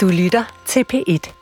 [0.00, 1.32] Du lytter til P1.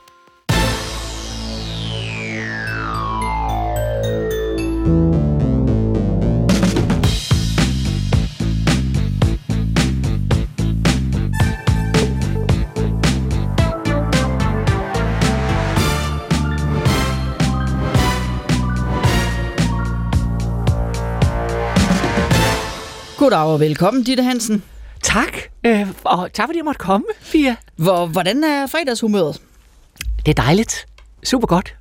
[23.18, 24.62] Goddag og velkommen, Ditte Hansen.
[25.03, 27.57] Tak, øh, og tak fordi jeg måtte komme, Fia.
[27.77, 29.41] Hvor, hvordan er fredagshumøret?
[30.27, 30.86] Det er dejligt.
[31.25, 31.75] Super godt.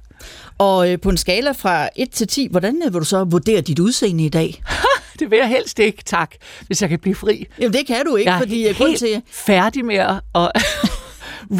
[0.57, 3.61] Og øh, på en skala fra 1 til 10, hvordan øh, vil du så vurdere
[3.61, 4.63] dit udseende i dag?
[5.19, 6.31] Det vil jeg helst ikke, tak,
[6.67, 7.45] hvis jeg kan blive fri.
[7.59, 9.21] Jamen det kan du ikke, jeg er fordi jeg grund helt til...
[9.31, 10.21] færdig med at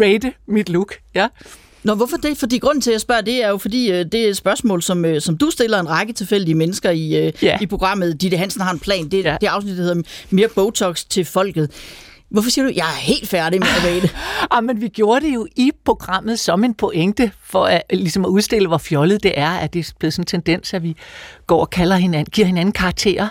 [0.02, 0.94] rate mit look.
[1.16, 1.28] Ja.
[1.84, 2.38] Nå, hvorfor det?
[2.38, 4.82] Fordi grunden til, at jeg spørger, det er jo fordi, øh, det er et spørgsmål,
[4.82, 7.58] som, øh, som du stiller en række tilfældige mennesker i, øh, Ja.
[7.62, 8.22] i programmet.
[8.22, 9.10] Ditte Hansen har en plan.
[9.10, 9.38] Det, Ja.
[9.42, 11.72] det afsnit, der hedder Mere Botox til folket.
[12.30, 14.10] Hvorfor siger du, jeg er helt færdig med at rate?
[14.52, 18.30] Ah, men vi gjorde det jo i programmet som en pointe, for at, ligesom at
[18.30, 20.96] udstille, hvor fjollet det er, at det er blevet sådan en tendens, at vi
[21.48, 23.28] går og kalder hinanden, giver hinanden karakterer.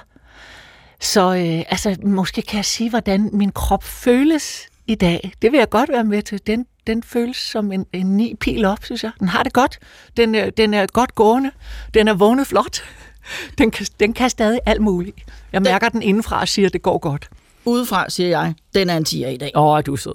[1.01, 5.33] Så øh, altså, måske kan jeg sige, hvordan min krop føles i dag.
[5.43, 6.41] Det vil jeg godt være med til.
[6.47, 9.11] Den, den føles som en, en ni pil op, synes jeg.
[9.21, 9.79] Den har det godt.
[10.17, 11.51] Den, den er godt gående.
[11.95, 12.83] Den er vågnet flot.
[13.59, 15.17] Den kan, den kan stadig alt muligt.
[15.53, 17.29] Jeg mærker den indenfra og siger, at det går godt.
[17.65, 19.53] Udefra, siger jeg, den er en 10'er i dag.
[19.55, 20.15] Åh, oh, du er sød.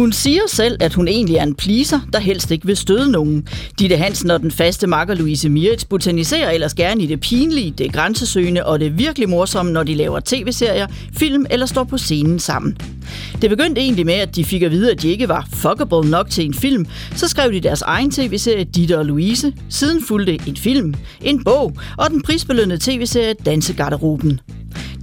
[0.00, 3.48] Hun siger selv, at hun egentlig er en pleaser, der helst ikke vil støde nogen.
[3.78, 7.92] Ditte Hansen og den faste makker Louise Mirits botaniserer ellers gerne i det pinlige, det
[7.92, 12.76] grænsesøgende og det virkelig morsomme, når de laver tv-serier, film eller står på scenen sammen.
[13.42, 16.30] Det begyndte egentlig med, at de fik at vide, at de ikke var fuckable nok
[16.30, 16.86] til en film.
[17.16, 19.52] Så skrev de deres egen tv-serie Ditte og Louise.
[19.68, 24.40] Siden fulgte en film, en bog og den prisbelønnede tv-serie Dansegarderoben.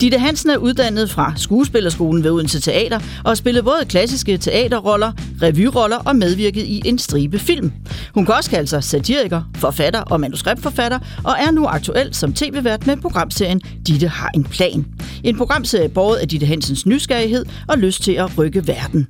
[0.02, 5.12] Ditte Hansen er uddannet fra Skuespillerskolen ved Odense Teater og har spillet både klassiske teaterroller,
[5.42, 7.71] revyroller og medvirket i en stribe film.
[8.14, 12.88] Hun kan også kalde sig satiriker, forfatter og manuskriptforfatter og er nu aktuel som tv-vært
[12.88, 14.86] med programserien Ditte har en plan.
[15.23, 19.08] En programserie båret af Ditte Hansens nysgerrighed og lyst til at rykke verden.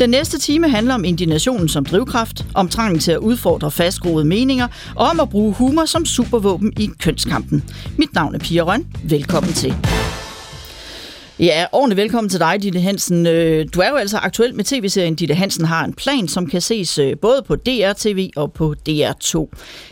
[0.00, 4.68] Den næste time handler om indignationen som drivkraft, om trangen til at udfordre fastgroede meninger
[4.96, 7.64] og om at bruge humor som supervåben i kønskampen.
[7.96, 8.86] Mit navn er Pia Røn.
[9.04, 9.74] Velkommen til.
[11.40, 13.26] Ja, ordentligt velkommen til dig, Ditte Hansen.
[13.26, 16.60] Øh, Du er jo altså aktuel med tv-serien Ditte Hansen har en plan, som kan
[16.60, 19.48] ses øh, både på DR-TV og på DR2.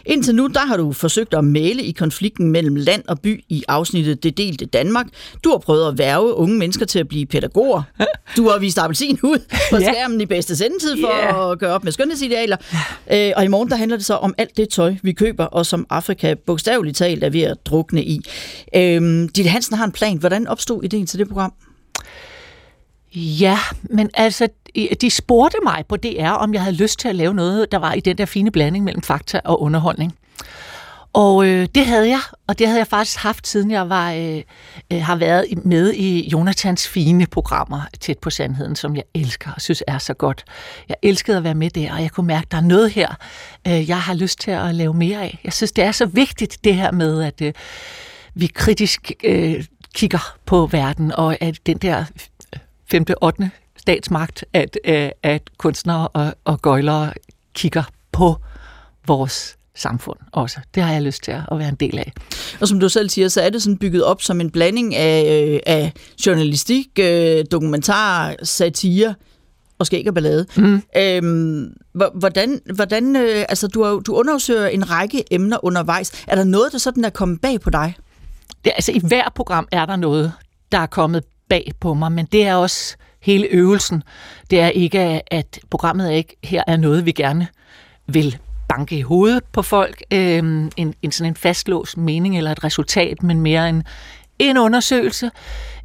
[0.07, 3.63] Indtil nu, der har du forsøgt at male i konflikten mellem land og by i
[3.69, 5.07] afsnittet Det delte Danmark.
[5.45, 7.83] Du har prøvet at værve unge mennesker til at blive pædagoger.
[8.37, 9.39] Du har vist appelsin ud
[9.73, 11.53] på skærmen i bedste sendetid for Ja.
[11.53, 12.57] at gøre op med skønhedsidealer.
[13.13, 15.67] Øh, Og i morgen, der handler det så om alt det tøj, vi køber, og
[15.67, 18.21] som Afrika bogstaveligt talt er ved at drukne i.
[18.77, 20.17] Øhm, Ditte Hansen har en plan.
[20.19, 21.53] Hvordan opstod ideen til det program?
[23.15, 24.49] Ja, men altså,
[25.01, 27.93] de spurgte mig på DR, om jeg havde lyst til at lave noget, der var
[27.93, 30.15] i den der fine blanding mellem fakta og underholdning.
[31.13, 34.43] Og øh, det havde jeg, og det havde jeg faktisk haft, siden jeg var, øh,
[34.93, 39.61] øh, har været med i Jonathans fine programmer, Tæt på Sandheden, som jeg elsker og
[39.61, 40.45] synes er så godt.
[40.89, 43.15] Jeg elskede at være med der, og jeg kunne mærke, at der er noget her,
[43.67, 45.41] øh, jeg har lyst til at lave mere af.
[45.45, 47.53] Jeg synes, det er så vigtigt, det her med, at øh,
[48.35, 49.65] vi kritisk øh,
[49.97, 52.05] kigger på verden, og at den der
[52.91, 53.51] femte, 8.
[53.77, 57.13] statsmagt, at, øh, at kunstnere og, og gøjlere
[57.55, 58.37] kigger på
[59.07, 60.61] vores samfund også.
[60.75, 62.13] Det har jeg lyst til at være en del af.
[62.61, 65.45] Og som du selv siger, så er det sådan bygget op som en blanding af,
[65.55, 65.93] øh, af
[66.27, 69.15] journalistik, øh, dokumentar, satire
[69.79, 70.47] og skæg og ballade.
[70.57, 70.83] Mm.
[70.97, 76.25] Øhm, hvor- hvordan, hvordan øh, altså du, har, du undersøger en række emner undervejs.
[76.29, 77.95] Er der noget, der sådan er kommet bag på dig?
[78.65, 80.33] Det, altså, I hver program er der noget,
[80.73, 84.03] der er kommet bag på mig, men det er også hele øvelsen.
[84.51, 87.49] Det er ikke, at programmet er ikke her er noget, vi gerne
[88.07, 90.39] vil banke i hovedet på folk, øh,
[90.77, 93.85] en, en sådan en fastlåst mening eller et resultat, men mere en,
[94.39, 95.31] en undersøgelse,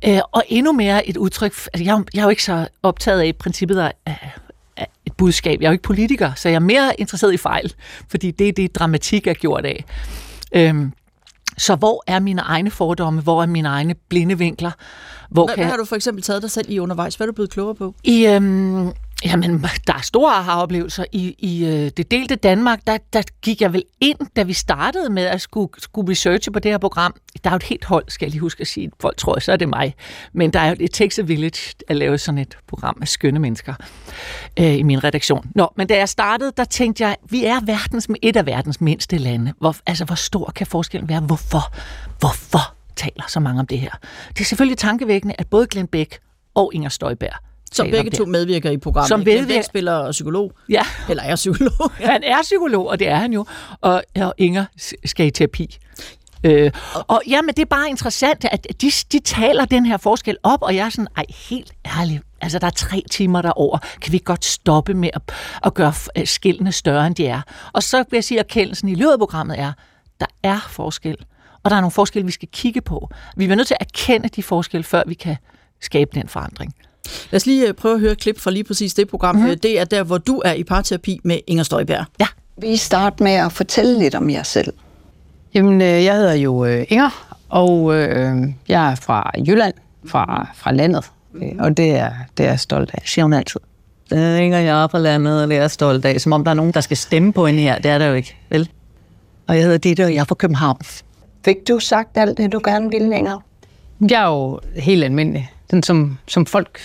[0.08, 1.52] øh, og endnu mere et udtryk.
[1.52, 5.62] Altså, jeg, jeg er jo ikke så optaget af i princippet af, af et budskab.
[5.62, 7.74] Jeg er jo ikke politiker, så jeg er mere interesseret i fejl,
[8.08, 9.86] fordi det er det, dramatik er gjort af.
[10.54, 10.86] Øh,
[11.58, 13.22] så hvor er mine egne fordomme?
[13.22, 14.72] Hvor er mine egne blinde vinkler?
[15.30, 17.16] Hvor Hvad, kan hvad har du for eksempel taget dig selv i undervejs?
[17.16, 17.96] Hvad er du blevet klogere på?
[18.04, 18.92] i, øhm,
[19.26, 21.06] jamen, der er store aha-oplevelser.
[21.12, 25.10] I, i øh, det delte Danmark, der, der gik jeg vel ind, da vi startede
[25.10, 27.16] med at skulle, skulle researche på det her program.
[27.44, 28.92] Der er jo et helt hold, skal jeg lige huske at sige.
[29.00, 29.96] Folk tror, så er det mig.
[30.34, 33.40] Men der er jo et takes a village at lave sådan et program af skønne
[33.40, 33.74] mennesker
[34.60, 35.52] øh, i min redaktion.
[35.56, 39.18] Nå, men da jeg startede, der tænkte jeg, vi er verdens, et af verdens mindste
[39.18, 39.54] lande.
[39.60, 41.20] Hvor, altså, hvor stor kan forskellen være?
[41.20, 41.74] Hvorfor?
[42.20, 43.92] Hvorfor taler så mange om det her.
[44.30, 46.20] Det er selvfølgelig tankevækkende, at både Glenn Beck
[46.56, 49.08] og Inger Støjberg som begge to medvirker i programmet.
[49.08, 50.52] Som medvirker- spiller psykolog.
[50.70, 51.92] Ja, Eller er psykolog.
[52.12, 53.46] han er psykolog, og det er han jo.
[53.82, 54.66] Og, og Inger
[55.06, 55.78] skal i terapi.
[56.44, 56.72] Øh,
[57.08, 60.62] og ja, men det er bare interessant, at de, de taler den her forskel op,
[60.62, 64.22] og jeg er sådan, ej, helt ærligt, altså der er tre timer derover, kan vi
[64.26, 65.22] godt stoppe med at,
[65.66, 67.42] at gøre øh, skillene større, end de er?
[67.74, 69.74] Og så vil jeg sige, at erkendelsen i løbet af programmet er,
[70.20, 71.16] der er forskel,
[71.64, 73.10] og der er nogle forskelle, vi skal kigge på.
[73.36, 75.36] Vi er nødt til at erkende de forskelle, før vi kan
[75.82, 76.74] skabe den forandring.
[77.32, 79.36] Lad os lige øh, prøve at høre et klip fra lige præcis det program.
[79.36, 79.60] Mm.
[79.60, 82.06] Det er der, hvor du er i parterapi med Inger Støjberg.
[82.20, 82.28] Ja,
[82.58, 84.74] Vil I starte med at fortælle lidt om jer selv?
[85.54, 87.96] Jamen, øh, jeg hedder jo Inger, og
[88.68, 89.74] jeg er fra Jylland,
[90.06, 91.12] fra, fra landet,
[91.60, 93.02] og det er, det er jeg stolt af.
[93.06, 93.60] siger hun altid.
[94.10, 96.22] Det er at jeg er fra landet, og det er jeg stolt af.
[96.22, 97.78] Som om der er nogen, der skal stemme på hende her.
[97.80, 98.70] Det er der jo ikke, vel?
[99.48, 100.78] Og jeg hedder Ditte, og jeg er fra København.
[101.46, 103.42] Fik du sagt alt det, du gerne ville længere?
[104.10, 106.80] Jeg er jo helt almindelig, den som, som folk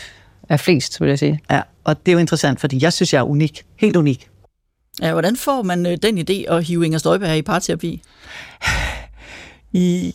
[0.48, 1.40] er flest, vil jeg sige.
[1.50, 3.64] Ja, og det er jo interessant, fordi jeg synes, jeg er unik.
[3.76, 4.28] Helt unik.
[5.02, 8.02] Ja, hvordan får man øh, den idé at hive Inger Støjberg i parterapi?
[9.72, 10.14] I,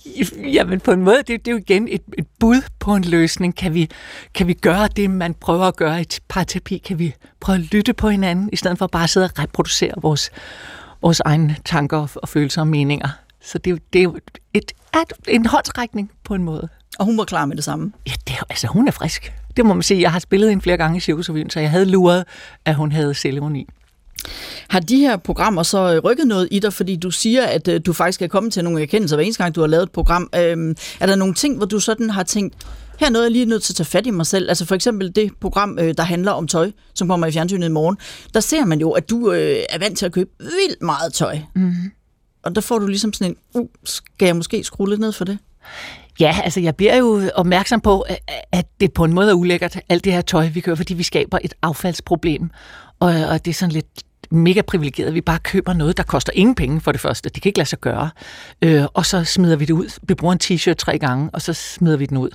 [0.54, 3.56] jamen på en måde, det, det er jo igen et, et bud på en løsning.
[3.56, 3.90] Kan vi,
[4.34, 6.78] kan vi gøre det, man prøver at gøre i et parterapi?
[6.78, 9.94] Kan vi prøve at lytte på hinanden, i stedet for bare at sidde og reproducere
[10.02, 10.30] vores,
[11.02, 13.10] vores egne tanker og, og følelser og meninger?
[13.42, 14.72] Så det, er jo- det er jo et, et,
[15.28, 16.70] en håndsrækning på en måde.
[17.00, 17.92] Og hun var klar med det samme.
[18.08, 19.34] Ja, det er, altså hun er frisk.
[19.58, 20.02] Det må man sige.
[20.02, 22.24] Jeg har spillet hende flere gange i Cirkusrevyen, så jeg havde luret,
[22.66, 23.68] at hun havde selvironi.
[24.70, 27.82] Har de her programmer så øh, rykket noget i dig, fordi du siger, at øh,
[27.86, 30.30] du faktisk er kommet til nogle erkendelser hver eneste gang, du har lavet et program.
[30.36, 32.56] Øhm, er der nogle ting, hvor du sådan har tænkt,
[33.00, 34.50] her er noget, jeg lige er nødt til at tage fat i mig selv?
[34.50, 37.72] Altså for eksempel det program, øh, der handler om tøj, som kommer i fjernsynet i
[37.72, 37.98] morgen.
[38.34, 41.40] Der ser man jo, at du øh, er vant til at købe vildt meget tøj.
[41.56, 41.92] Mm-hmm.
[42.44, 45.26] Og der får du ligesom sådan en, uh, skal jeg måske skrue lidt ned for
[45.26, 45.38] det?
[46.22, 48.06] Ja, altså jeg bliver jo opmærksom på,
[48.52, 51.04] at- det på en måde er ulækkert, alt det her tøj, vi køber, fordi vi
[51.04, 52.50] skaber et affaldsproblem.
[53.00, 53.86] Og, og det er sådan lidt
[54.32, 57.30] mega privilegeret, at vi bare køber noget, der koster ingen penge for det første.
[57.30, 58.10] Det kan ikke lade sig gøre.
[58.62, 60.00] Øh, og så smider vi det ud.
[60.04, 62.30] Vi bruger en t-shirt tre gange, og så smider vi den ud.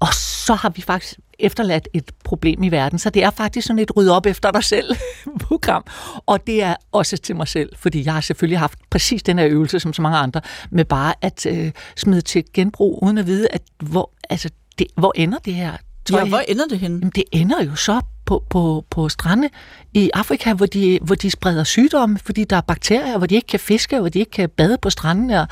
[0.00, 2.98] Og så har vi faktisk efterladt et problem i verden.
[2.98, 4.96] Så det er faktisk sådan et rydde op efter dig selv
[5.46, 5.84] program.
[6.26, 9.46] Og det er også til mig selv, fordi jeg har selvfølgelig haft præcis den her
[9.48, 10.40] øvelse, som så mange andre,
[10.70, 15.12] med bare at øh, smide til genbrug, uden at vide, at hvor, altså, det, hvor
[15.16, 15.72] ender det her
[16.04, 16.20] tøj?
[16.20, 16.96] Ja, hvor ender det henne?
[16.98, 19.48] Jamen, det ender jo så på, på, på strande
[19.94, 23.46] i Afrika, hvor de, hvor de spreder sygdomme, fordi der er bakterier, hvor de ikke
[23.46, 25.30] kan fiske, hvor de ikke kan bade på stranden.
[25.30, 25.48] Og,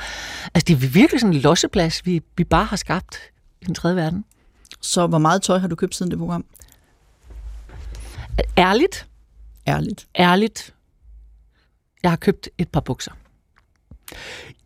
[0.53, 3.17] altså, det er virkelig sådan en losseplads, vi, vi bare har skabt
[3.61, 4.25] i den tredje verden.
[4.81, 6.45] Så hvor meget tøj har du købt siden det program?
[8.57, 9.07] Ærligt,
[9.67, 10.07] Ærligt.
[10.19, 10.73] ærligt,
[12.03, 13.11] jeg har købt et par bukser.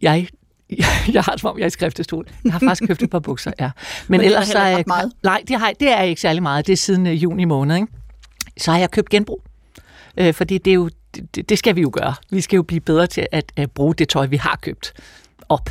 [0.02, 0.28] Jeg,
[1.14, 2.28] jeg har det som om, jeg er i skriftestol.
[2.44, 3.72] Jeg har faktisk købt et par bukser, ja.
[4.08, 5.12] Men, er ellers så er jeg, meget.
[5.24, 6.68] Nej, det, har, det er ikke særlig meget.
[6.68, 7.88] Det er siden øh, juni måned, ikke?
[8.58, 9.44] Så har jeg købt genbrug.
[10.18, 10.90] Øh, fordi det, er jo,
[11.36, 12.16] det, det skal vi jo gøre.
[12.30, 14.94] Vi skal jo blive bedre til at, at bruge det tøj, vi har købt
[15.50, 15.70] op.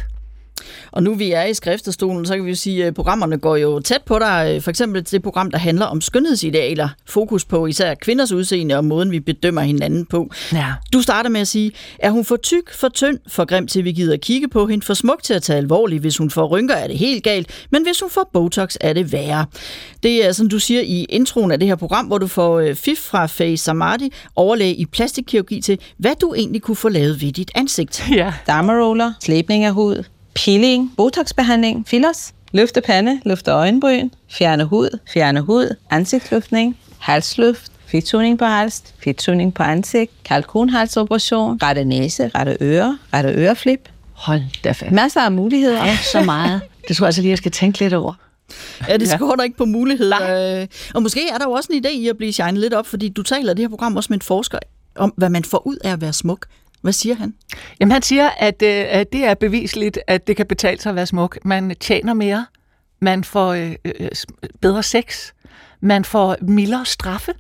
[0.91, 3.81] Og nu vi er i skriftestolen, så kan vi jo sige, at programmerne går jo
[3.81, 4.63] tæt på dig.
[4.63, 6.89] For eksempel det program, der handler om skønhedsidealer.
[7.07, 10.31] Fokus på især kvinders udseende og måden, vi bedømmer hinanden på.
[10.53, 10.67] Ja.
[10.93, 13.93] Du starter med at sige, er hun for tyk, for tynd, for grim til, vi
[13.93, 16.01] gider at kigge på hende, for smuk til at tage alvorligt.
[16.01, 19.13] Hvis hun får rynker, er det helt galt, men hvis hun får Botox, er det
[19.13, 19.47] værre.
[20.03, 22.75] Det er, som du siger i introen af det her program, hvor du får øh,
[22.75, 27.33] fif fra Faye Samadi, overlæge i plastikkirurgi til, hvad du egentlig kunne få lavet ved
[27.33, 28.05] dit ansigt.
[28.11, 28.33] ja.
[28.47, 30.05] Dermaroller, slæbning af hud,
[30.45, 38.45] peeling, botoxbehandling, fillers, løfte pande, løfte øjenbryn, fjerne hud, fjerne hud, ansigtsløftning, halsløft, fedttuning på
[38.45, 43.89] hals, fedttuning på ansigt, kalkunhalsoperation, rette næse, rette øre, rette øreflip.
[44.13, 44.93] Hold da fast.
[44.93, 45.85] Masser af muligheder.
[45.85, 46.61] Ja, så meget.
[46.89, 48.13] Det tror jeg altså lige, jeg skal tænke lidt over.
[48.89, 50.61] Ja, det skorter ikke på muligheder.
[50.61, 52.87] Øh, Og måske er der jo også en idé i at blive shined lidt op,
[52.87, 54.59] fordi du taler det her program også med en forsker
[54.97, 56.47] om, hvad man får ud af at være smuk.
[56.83, 57.35] Hvad siger han?
[57.81, 60.97] Jamen han siger, at, øh, at det er bevisligt, at det kan betale sig at
[60.97, 61.39] være smuk.
[61.45, 62.47] Man tjener mere,
[63.01, 64.27] man får øh, øh, s-
[64.61, 65.33] bedre sex,
[65.81, 67.33] man får mildere straffe,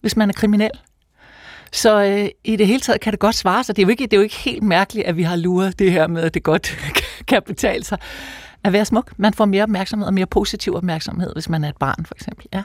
[0.00, 0.70] hvis man er kriminel.
[1.72, 3.76] Så øh, i det hele taget kan det godt svare sig.
[3.76, 5.92] Det er, jo ikke, det er jo ikke helt mærkeligt, at vi har luret det
[5.92, 6.78] her med, at det godt
[7.28, 7.98] kan betale sig
[8.64, 9.12] at være smuk.
[9.16, 12.46] Man får mere opmærksomhed og mere positiv opmærksomhed, hvis man er et barn, for eksempel.
[12.54, 12.62] Ja.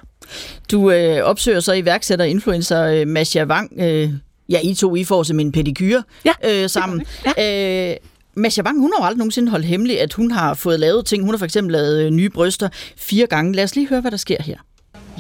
[0.72, 3.72] Du øh, opsøger så iværksætter influencer øh, Masha Wang.
[3.80, 4.12] Øh,
[4.50, 7.06] ja, I to, I får simpelthen en pedikyre Ja, øh, sammen.
[7.40, 7.96] Øh,
[8.36, 11.24] Masha Wang, hun har jo aldrig nogensinde holdt hemmeligt, at hun har fået lavet ting.
[11.24, 13.54] Hun har for eksempel lavet øh, nye bryster fire gange.
[13.54, 14.56] Lad os lige høre, hvad der sker her.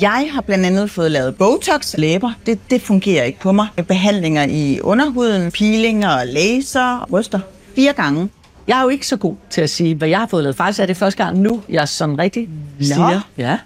[0.01, 2.31] Jeg har blandt andet fået lavet Botox læber.
[2.45, 3.67] Det, det fungerer ikke på mig.
[3.87, 7.39] Behandlinger i underhuden, peelinger og laser, bryster.
[7.75, 8.29] Fire gange.
[8.67, 10.55] Jeg er jo ikke så god til at sige, hvad jeg har fået lavet.
[10.55, 12.49] Faktisk er det første gang nu, jeg sådan rigtig
[12.81, 13.57] siger, ja,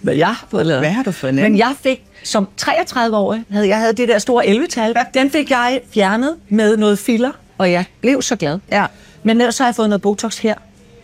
[0.00, 0.80] hvad jeg har fået lavet.
[0.80, 1.50] Hvad har du fået lavet?
[1.50, 4.94] Men jeg fik, som 33-årig, havde jeg havde det der store 11-tal.
[5.14, 8.58] Den fik jeg fjernet med noget filler, og jeg blev så glad.
[8.72, 8.86] Ja.
[9.22, 10.54] Men ellers så har jeg fået noget Botox her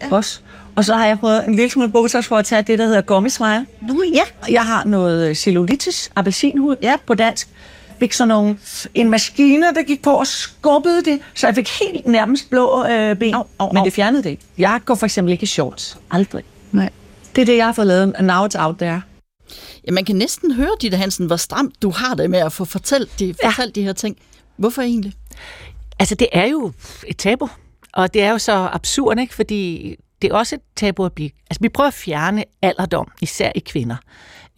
[0.02, 0.16] ja.
[0.16, 0.40] også.
[0.76, 3.00] Og så har jeg fået en lille smule Botox for at tage det, der hedder
[3.00, 3.66] gummismile.
[3.80, 4.22] Nu, ja.
[4.52, 6.96] Jeg har noget øh, cellulitis, appelsinhud ja.
[7.06, 7.48] på dansk.
[7.98, 8.58] Fik sådan nogle,
[8.94, 13.16] en maskine, der gik på og skubbede det, så jeg fik helt nærmest blå øh,
[13.16, 13.34] ben.
[13.34, 14.42] Au, au, men det fjernede det ikke.
[14.58, 15.98] Jeg går for eksempel ikke i shorts.
[16.10, 16.44] Aldrig.
[16.72, 16.90] Nej.
[17.36, 19.02] Det er det, jeg har fået lavet, now it's out there.
[19.86, 22.64] Ja, man kan næsten høre, Ditte Hansen, hvor stramt du har det med at få
[22.64, 23.48] fortalt de, Ja.
[23.48, 24.16] fortalt de her ting.
[24.56, 25.12] Hvorfor egentlig?
[25.98, 26.72] Altså, det er jo
[27.06, 27.48] et tabu,
[27.92, 29.34] og det er jo så absurd, ikke?
[29.34, 31.30] Fordi det er også et tabu at blive...
[31.50, 33.96] Altså, vi prøver at fjerne alderdom, især i kvinder,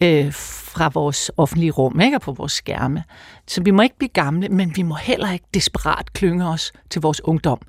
[0.03, 2.17] øh, fra vores offentlige rum, ikke?
[2.17, 3.03] Og på vores skærme.
[3.47, 7.01] Så vi må ikke blive gamle, men vi må heller ikke desperat klynge os til
[7.01, 7.59] vores ungdom.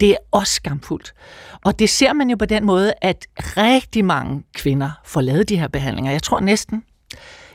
[0.00, 1.12] Det er også skamfuldt.
[1.64, 5.58] Og det ser man jo på den måde, at rigtig mange kvinder får lavet de
[5.58, 6.12] her behandlinger.
[6.12, 6.82] Jeg tror næsten,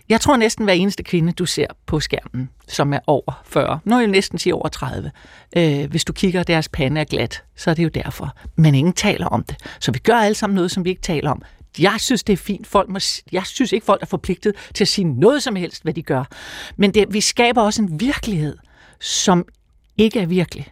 [0.10, 3.96] jeg tror næsten hver eneste kvinde, du ser på skærmen, som er over 40, nu
[3.96, 5.12] er jeg næsten sige over 30,
[5.58, 8.36] øh, hvis du kigger, deres pande er glat, så er det jo derfor.
[8.56, 9.56] Men ingen taler om det.
[9.80, 11.42] Så vi gør alle sammen noget, som vi ikke taler om.
[11.80, 12.68] Jeg synes, det er fint.
[12.68, 13.00] Folk må,
[13.32, 16.24] jeg synes ikke, folk er forpligtet til at sige noget som helst, hvad de gør.
[16.78, 18.58] Men det, vi skaber også en virkelighed,
[19.00, 19.46] som
[19.98, 20.68] ikke er virkelig.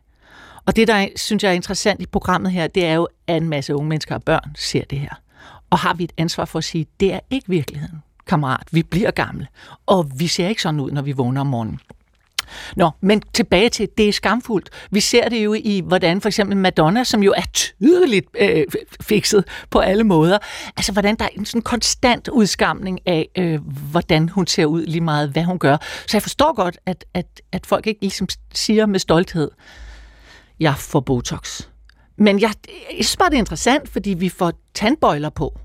[0.66, 3.50] Og det, der synes jeg er interessant i programmet her, det er jo, at en
[3.50, 5.22] masse unge mennesker og børn ser det her.
[5.70, 8.68] Og har vi et ansvar for at sige, det er ikke virkeligheden, kammerat.
[8.72, 9.48] Vi bliver gamle.
[9.86, 11.80] Og vi ser ikke sådan ud, når vi vågner om morgenen.
[12.76, 14.70] Nå, men tilbage til, det er skamfuldt.
[14.92, 18.64] Vi ser det jo i, hvordan for eksempel Madonna, som jo er tydeligt øh,
[19.02, 20.38] fikset på alle måder,
[20.78, 23.60] altså hvordan der er en sådan konstant udskamning af, øh,
[23.92, 25.78] hvordan hun ser ud, lige meget hvad hun gør.
[26.08, 29.52] Så jeg forstår godt, at, at, at folk ikke ligesom siger med stolthed,
[30.60, 31.62] jeg får Botox.
[32.18, 32.52] Men jeg,
[32.98, 35.60] jeg synes bare, det er interessant, fordi vi får tandbøjler på.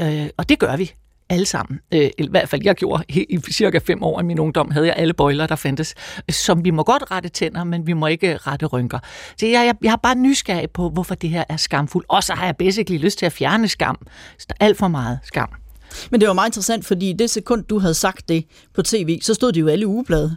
[0.00, 0.94] Øh, og det gør vi
[1.28, 1.80] alle sammen.
[1.94, 4.94] Øh, I hvert fald, jeg gjorde i cirka fem år i min ungdom, havde jeg
[4.96, 5.94] alle bøjler, der fandtes.
[6.30, 8.98] Som vi må godt rette tænder, men vi må ikke rette rynker.
[9.38, 12.06] Så jeg, jeg, jeg har bare nysgerrig på, hvorfor det her er skamfuldt.
[12.08, 13.98] Og så har jeg basically lyst til at fjerne skam.
[14.38, 15.48] Så der er alt for meget skam.
[16.10, 19.34] Men det var meget interessant, fordi det sekund, du havde sagt det på tv, så
[19.34, 20.36] stod det jo alle ugeblade.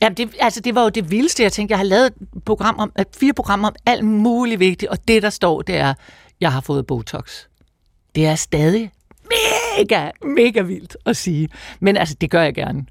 [0.00, 1.42] Jamen, det, altså, det var jo det vildeste.
[1.42, 2.14] Jeg tænkte, jeg har lavet et
[2.46, 5.94] program om, fire programmer om alt muligt vigtigt, og det, der står, det er,
[6.40, 7.44] jeg har fået Botox.
[8.14, 8.90] Det er stadig
[9.78, 11.48] mega, mega vildt at sige.
[11.80, 12.86] Men altså, det gør jeg gerne.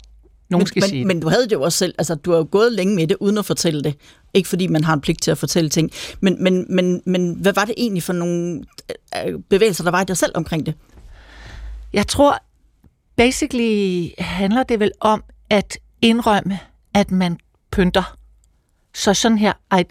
[0.50, 1.16] Nogen Men, skal sige men, det.
[1.16, 3.18] men du havde det jo også selv, altså du har jo gået længe med det,
[3.20, 3.96] uden at fortælle det.
[4.34, 5.92] Ikke fordi man har en pligt til at fortælle ting.
[6.20, 8.64] Men, men, men, men hvad var det egentlig for nogle
[9.26, 10.74] øh, bevægelser, der var i dig selv omkring det?
[11.94, 12.44] Jeg tror,
[13.16, 16.60] basically handler det vel om at indrømme,
[16.94, 17.38] at man
[17.72, 18.18] pynter.
[18.96, 19.84] Så sådan her, ej,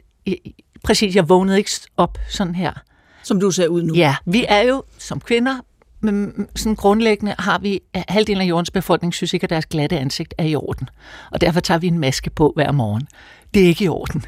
[0.85, 2.73] præcis, jeg vågnede ikke op sådan her.
[3.23, 3.95] Som du ser ud nu.
[3.95, 5.59] Ja, vi er jo som kvinder,
[6.15, 9.99] men sådan grundlæggende har vi, at halvdelen af jordens befolkning synes ikke, at deres glatte
[9.99, 10.89] ansigt er i orden.
[11.33, 13.09] Og derfor tager vi en maske på hver morgen.
[13.55, 14.25] Det er ikke i orden.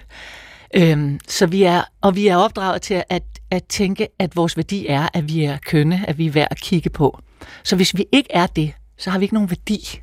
[0.74, 4.86] Øhm, så vi er, og vi er opdraget til at, at tænke, at vores værdi
[4.86, 7.20] er, at vi er kønne, at vi er værd at kigge på.
[7.64, 10.00] Så hvis vi ikke er det, så har vi ikke nogen værdi.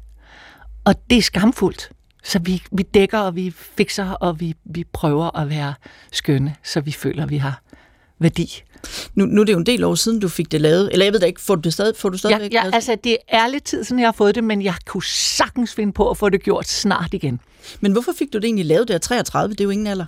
[0.86, 1.90] Og det er skamfuldt.
[2.24, 5.74] Så vi, vi dækker, og vi fikser, og vi, vi prøver at være
[6.12, 7.62] skønne, så vi føler, at vi har
[8.20, 8.64] værdi.
[9.16, 10.90] Nu, nu er det jo en del år siden, du fik det lavet.
[10.92, 12.98] Eller jeg ved da ikke, får du det stadig, får du stadigvæk Ja, ja, altså,
[13.04, 16.10] det er lidt tid siden, jeg har fået det, men jeg kunne sagtens finde på
[16.10, 17.40] at få det gjort snart igen.
[17.80, 19.54] Men hvorfor fik du det egentlig lavet der 33?
[19.54, 20.06] Det er jo ingen alder.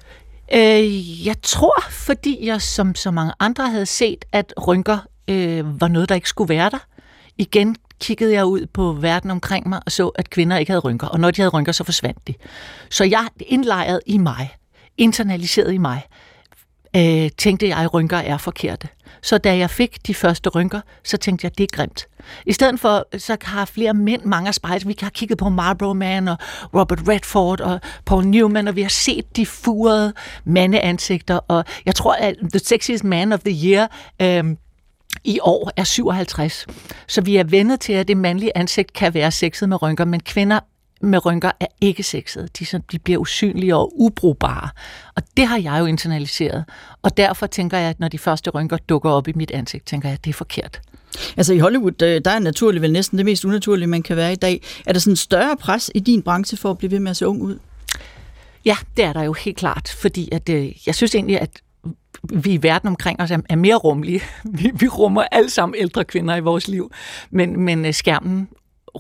[0.53, 5.87] Øh, jeg tror, fordi jeg som så mange andre havde set, at rynker øh, var
[5.87, 6.87] noget, der ikke skulle være der.
[7.37, 11.07] Igen kiggede jeg ud på verden omkring mig og så, at kvinder ikke havde rynker.
[11.07, 12.33] Og når de havde rynker, så forsvandt de.
[12.89, 14.55] Så jeg indlejrede i mig,
[14.97, 16.01] internaliseret i mig,
[16.97, 18.87] øh, tænkte jeg, at rynker er forkerte.
[19.21, 22.07] Så da jeg fik de første rynker, så tænkte jeg, det er grimt.
[22.45, 24.87] I stedet for, så har flere mænd mange spejder.
[24.87, 26.37] Vi har kigget på Marlboro Man og
[26.75, 30.13] Robert Redford og Paul Newman, og vi har set de furede
[30.45, 31.39] mandeansigter.
[31.47, 33.87] Og jeg tror, at The Sexiest Man of the Year
[34.21, 34.43] Øh,
[35.23, 36.67] i år er 57.
[37.07, 40.19] Så vi er vendet til, at det mandlige ansigt kan være sexet med rynker, men
[40.19, 40.59] kvinder
[41.01, 42.59] med rynker er ikke sexet.
[42.59, 44.69] De, så, de bliver usynlige og ubrugbare.
[45.15, 46.65] Og det har jeg jo internaliseret.
[47.01, 50.09] Og derfor tænker jeg, at når de første rynker dukker op i mit ansigt, tænker
[50.09, 50.81] jeg, at det er forkert.
[51.37, 54.35] Altså i Hollywood, der er naturligt vel næsten det mest unaturlige, man kan være i
[54.35, 54.61] dag.
[54.85, 57.17] Er der sådan en større pres i din branche for at blive ved med at
[57.17, 57.59] se ung ud?
[58.65, 61.49] Ja, det er der jo helt klart, fordi at, øh, jeg synes egentlig, at
[62.33, 64.21] vi i verden omkring os er, er mere rummelige.
[64.59, 66.91] Vi, vi rummer alle sammen ældre kvinder i vores liv,
[67.29, 68.49] men, men øh, skærmen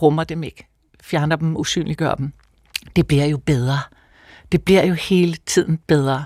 [0.01, 0.67] rummer dem ikke.
[1.07, 2.33] Fjerner dem, usynliggør dem.
[2.95, 3.79] Det bliver jo bedre.
[4.51, 6.25] Det bliver jo hele tiden bedre.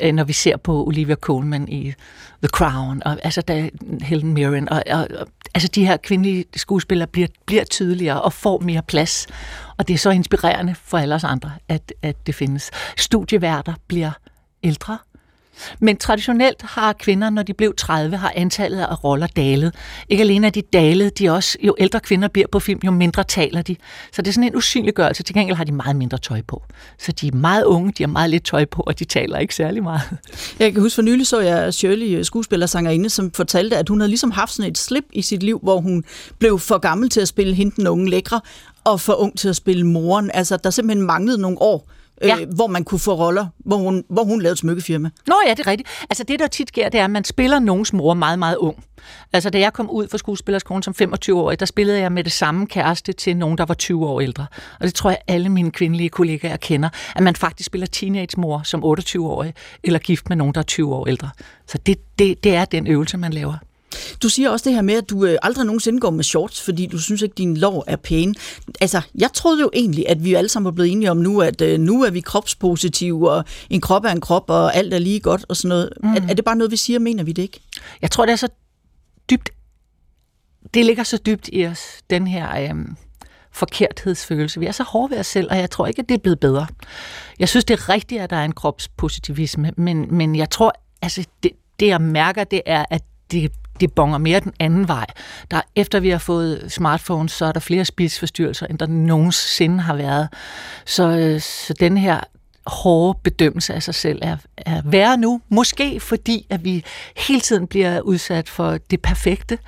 [0.00, 1.94] Øh, når vi ser på Olivia Colman i
[2.42, 3.68] The Crown, og altså der,
[4.02, 8.58] Helen Mirren, og, og, og altså de her kvindelige skuespillere bliver, bliver tydeligere og får
[8.60, 9.26] mere plads.
[9.76, 12.70] Og det er så inspirerende for alle os andre, at, at det findes.
[12.96, 14.10] Studieværter bliver
[14.62, 14.98] ældre,
[15.80, 19.74] men traditionelt har kvinder, når de blev 30, har antallet af roller dalet.
[20.08, 22.90] Ikke alene er de dalet, de er også, jo ældre kvinder bliver på film, jo
[22.90, 23.76] mindre taler de.
[24.12, 25.22] Så det er sådan en usynliggørelse.
[25.22, 26.62] Til gengæld har de meget mindre tøj på.
[26.98, 29.54] Så de er meget unge, de har meget lidt tøj på, og de taler ikke
[29.54, 30.02] særlig meget.
[30.58, 34.00] Jeg kan huske for nylig så jeg Shirley, øh, skuespiller sangerinde, som fortalte, at hun
[34.00, 36.04] havde ligesom haft sådan et slip i sit liv, hvor hun
[36.38, 38.40] blev for gammel til at spille hende den unge lækre,
[38.84, 40.30] og for ung til at spille moren.
[40.34, 41.88] Altså, der simpelthen manglede nogle år
[42.22, 42.40] ja.
[42.40, 45.10] øh, hvor man kunne få roller, hvor hun, hvor hun lavede et smykkefirma.
[45.26, 45.88] Nå ja, det er rigtigt.
[46.10, 48.84] Altså det, der tit sker, det er, at man spiller nogens mor meget, meget ung.
[49.32, 52.66] Altså da jeg kom ud fra skuespillerskolen som 25-årig, der spillede jeg med det samme
[52.66, 54.46] kæreste til nogen, der var 20 år ældre.
[54.80, 58.84] Og det tror jeg, alle mine kvindelige kollegaer kender, at man faktisk spiller teenage-mor som
[58.84, 61.30] 28-årig, eller gift med nogen, der er 20 år ældre.
[61.66, 63.54] Så det, det, det er den øvelse, man laver.
[64.22, 66.86] Du siger også det her med, at du øh, aldrig nogensinde går med shorts, fordi
[66.86, 68.34] du synes ikke, din lov er pæn.
[68.80, 71.60] Altså, jeg troede jo egentlig, at vi alle sammen var blevet enige om nu, at
[71.60, 75.20] øh, nu er vi kropspositive, og en krop er en krop, og alt er lige
[75.20, 75.92] godt og sådan noget.
[76.02, 76.08] Mm.
[76.08, 77.60] Er, er det bare noget, vi siger, mener vi det ikke?
[78.02, 78.48] Jeg tror, det er så
[79.30, 79.50] dybt,
[80.74, 82.74] det ligger så dybt i os, den her øh,
[83.52, 84.60] forkerthedsfølelse.
[84.60, 86.40] Vi er så hårde ved os selv, og jeg tror ikke, at det er blevet
[86.40, 86.66] bedre.
[87.38, 90.72] Jeg synes, det er rigtigt, at der er en kropspositivisme, men, men jeg tror,
[91.02, 95.06] altså, det, det jeg mærker, det er, at det det bonger mere den anden vej.
[95.50, 99.94] Der, efter vi har fået smartphones, så er der flere spidsforstyrrelser, end der nogensinde har
[99.94, 100.28] været.
[100.86, 102.20] Så, øh, så den her
[102.66, 105.40] hårde bedømmelse af sig selv er, er værre nu.
[105.48, 106.84] Måske fordi, at vi
[107.16, 109.58] hele tiden bliver udsat for det perfekte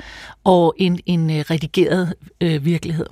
[0.45, 3.07] og en, en øh, redigeret øh, virkelighed.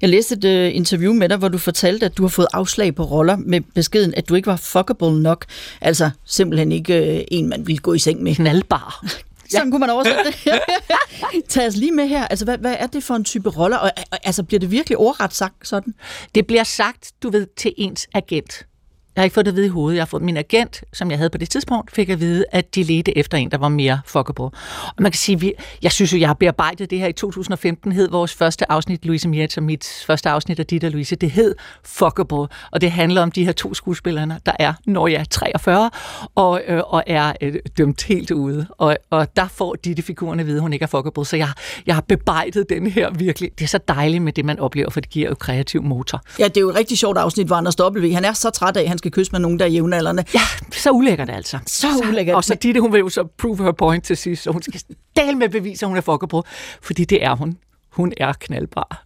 [0.00, 2.94] Jeg læste et uh, interview med dig, hvor du fortalte, at du har fået afslag
[2.94, 5.44] på roller med beskeden, at du ikke var fuckable nok.
[5.80, 8.34] Altså simpelthen ikke uh, en, man ville gå i seng med.
[8.34, 9.04] Knaldbar.
[9.52, 10.60] Sådan kunne man oversætte det.
[11.48, 12.28] Tag os lige med her.
[12.28, 13.76] Altså, hvad, hvad er det for en type roller?
[13.76, 13.90] Og,
[14.22, 15.94] altså, bliver det virkelig ordret sagt sådan?
[16.34, 18.66] Det bliver sagt, du ved, til ens agent.
[19.16, 19.96] Jeg har ikke fået det at vide i hovedet.
[19.96, 22.74] Jeg har fået min agent, som jeg havde på det tidspunkt, fik at vide, at
[22.74, 24.44] de ledte efter en, der var mere fuckable.
[24.44, 24.52] Og
[24.98, 28.10] man kan sige, vi, jeg synes jo, jeg har bearbejdet det her i 2015, hed
[28.10, 31.54] vores første afsnit, Louise Miet, og mit første afsnit af dit og Louise, det hed
[31.84, 32.46] fuckable.
[32.72, 35.90] Og det handler om de her to skuespillere, der er, når jeg er 43,
[36.34, 38.66] og, øh, og er øh, dømt helt ude.
[38.70, 41.26] Og, og der får de, de figurerne at vide, at hun ikke er fuckable.
[41.26, 41.48] Så jeg,
[41.86, 43.50] jeg har bearbejdet den her virkelig.
[43.58, 46.22] Det er så dejligt med det, man oplever, for det giver jo kreativ motor.
[46.38, 48.12] Ja, det er jo et rigtig sjovt afsnit, hvor Anders W.
[48.14, 50.24] Han er så træt af, han skal kysse med nogen, der er jævnaldrende.
[50.34, 50.40] Ja,
[50.72, 51.58] så ulækkert altså.
[51.66, 52.36] Så ulækkert.
[52.36, 54.80] Og så Ditte, hun vil jo så prove her point til sidst, så hun skal
[55.16, 56.42] dele med bevis, at hun er fucker
[56.82, 57.58] fordi det er hun.
[57.90, 59.04] Hun er knaldbar.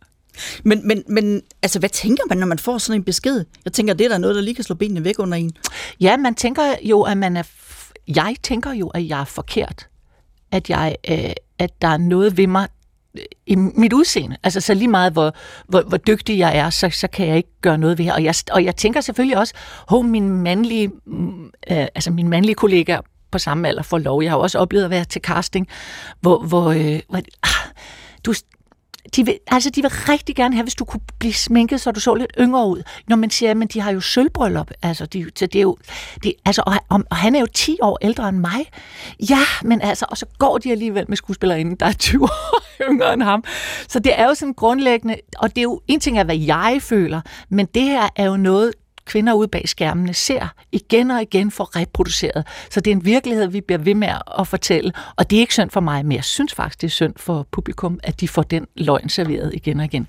[0.64, 3.44] Men, men, men altså, hvad tænker man, når man får sådan en besked?
[3.64, 5.52] Jeg tænker, det er der noget, der lige kan slå benene væk under en.
[6.00, 7.42] Ja, man tænker jo, at man er...
[8.08, 9.88] Jeg tænker jo, at jeg er forkert.
[10.52, 12.68] At, jeg, øh, at der er noget ved mig,
[13.46, 14.36] i mit udseende.
[14.42, 15.34] Altså så lige meget, hvor,
[15.68, 18.12] hvor, hvor dygtig jeg er, så, så kan jeg ikke gøre noget ved det.
[18.12, 19.54] Og jeg, og jeg tænker selvfølgelig også,
[19.92, 22.98] at min mandlige, mm, øh, altså min mandlige kollega
[23.30, 24.22] på samme alder får lov.
[24.22, 25.68] Jeg har også oplevet at være til casting,
[26.20, 27.72] hvor, hvor, øh, hvor ah,
[28.26, 28.34] du,
[29.16, 32.00] de vil, altså, de vil rigtig gerne have, hvis du kunne blive sminket, så du
[32.00, 32.82] så lidt yngre ud.
[33.08, 34.70] Når man siger, men de har jo sølvbryllup.
[34.82, 35.76] Altså, de, så det er jo,
[36.22, 38.70] det, altså, og, og, og, han er jo 10 år ældre end mig.
[39.30, 43.14] Ja, men altså, og så går de alligevel med skuespillerinden, der er 20 år yngre
[43.14, 43.44] end ham.
[43.88, 46.78] Så det er jo sådan grundlæggende, og det er jo en ting af, hvad jeg
[46.80, 48.72] føler, men det her er jo noget,
[49.06, 52.44] kvinder ude bag skærmene ser igen og igen for reproduceret.
[52.70, 54.92] Så det er en virkelighed, vi bliver ved med at fortælle.
[55.16, 57.46] Og det er ikke synd for mig, men jeg synes faktisk, det er synd for
[57.52, 60.06] publikum, at de får den løgn serveret igen og igen.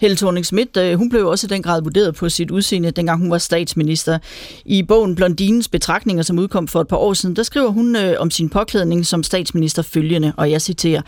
[0.00, 3.20] Helle thorning Schmidt, øh, hun blev også i den grad vurderet på sit udseende, dengang
[3.20, 4.18] hun var statsminister.
[4.64, 8.14] I bogen Blondinens betragtninger, som udkom for et par år siden, der skriver hun øh,
[8.18, 11.02] om sin påklædning som statsminister følgende, og jeg citerer,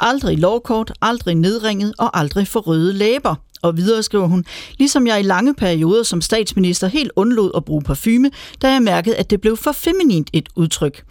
[0.00, 3.34] aldrig lovkort, aldrig nedringet og aldrig for røde læber.
[3.62, 4.44] Og videre skriver hun,
[4.78, 8.30] ligesom jeg i lange perioder som statsminister helt undlod at bruge parfume,
[8.62, 11.04] da jeg mærkede, at det blev for feminint et udtryk.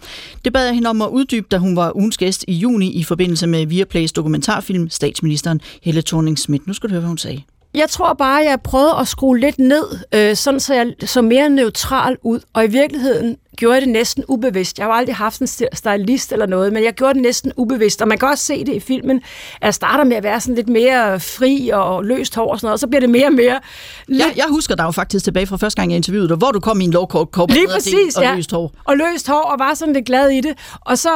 [0.44, 3.04] Det bad jeg hende om at uddybe, da hun var ugens gæst i juni i
[3.04, 6.66] forbindelse med Viaplays dokumentarfilm Statsministeren Helle thorning Schmidt.
[6.66, 7.42] Nu skal du høre, hvad hun sagde.
[7.74, 11.48] Jeg tror bare, jeg prøvede at skrue lidt ned, øh, sådan så jeg så mere
[11.48, 12.40] neutral ud.
[12.52, 14.78] Og i virkeligheden gjorde jeg det næsten ubevidst.
[14.78, 18.02] Jeg har aldrig haft en stylist eller noget, men jeg gjorde det næsten ubevidst.
[18.02, 20.54] Og man kan også se det i filmen, at jeg starter med at være sådan
[20.54, 23.32] lidt mere fri og løst hår og sådan noget, og så bliver det mere og
[23.32, 23.60] mere...
[24.06, 24.20] Lidt...
[24.20, 26.60] Jeg, jeg husker dig jo faktisk tilbage fra første gang, jeg interviewede dig, hvor du
[26.60, 28.34] kom i en lovkort Lige præcis, og ja.
[28.34, 28.72] løst hår.
[28.84, 30.58] Og løst hår, og var sådan lidt glad i det.
[30.80, 31.10] Og så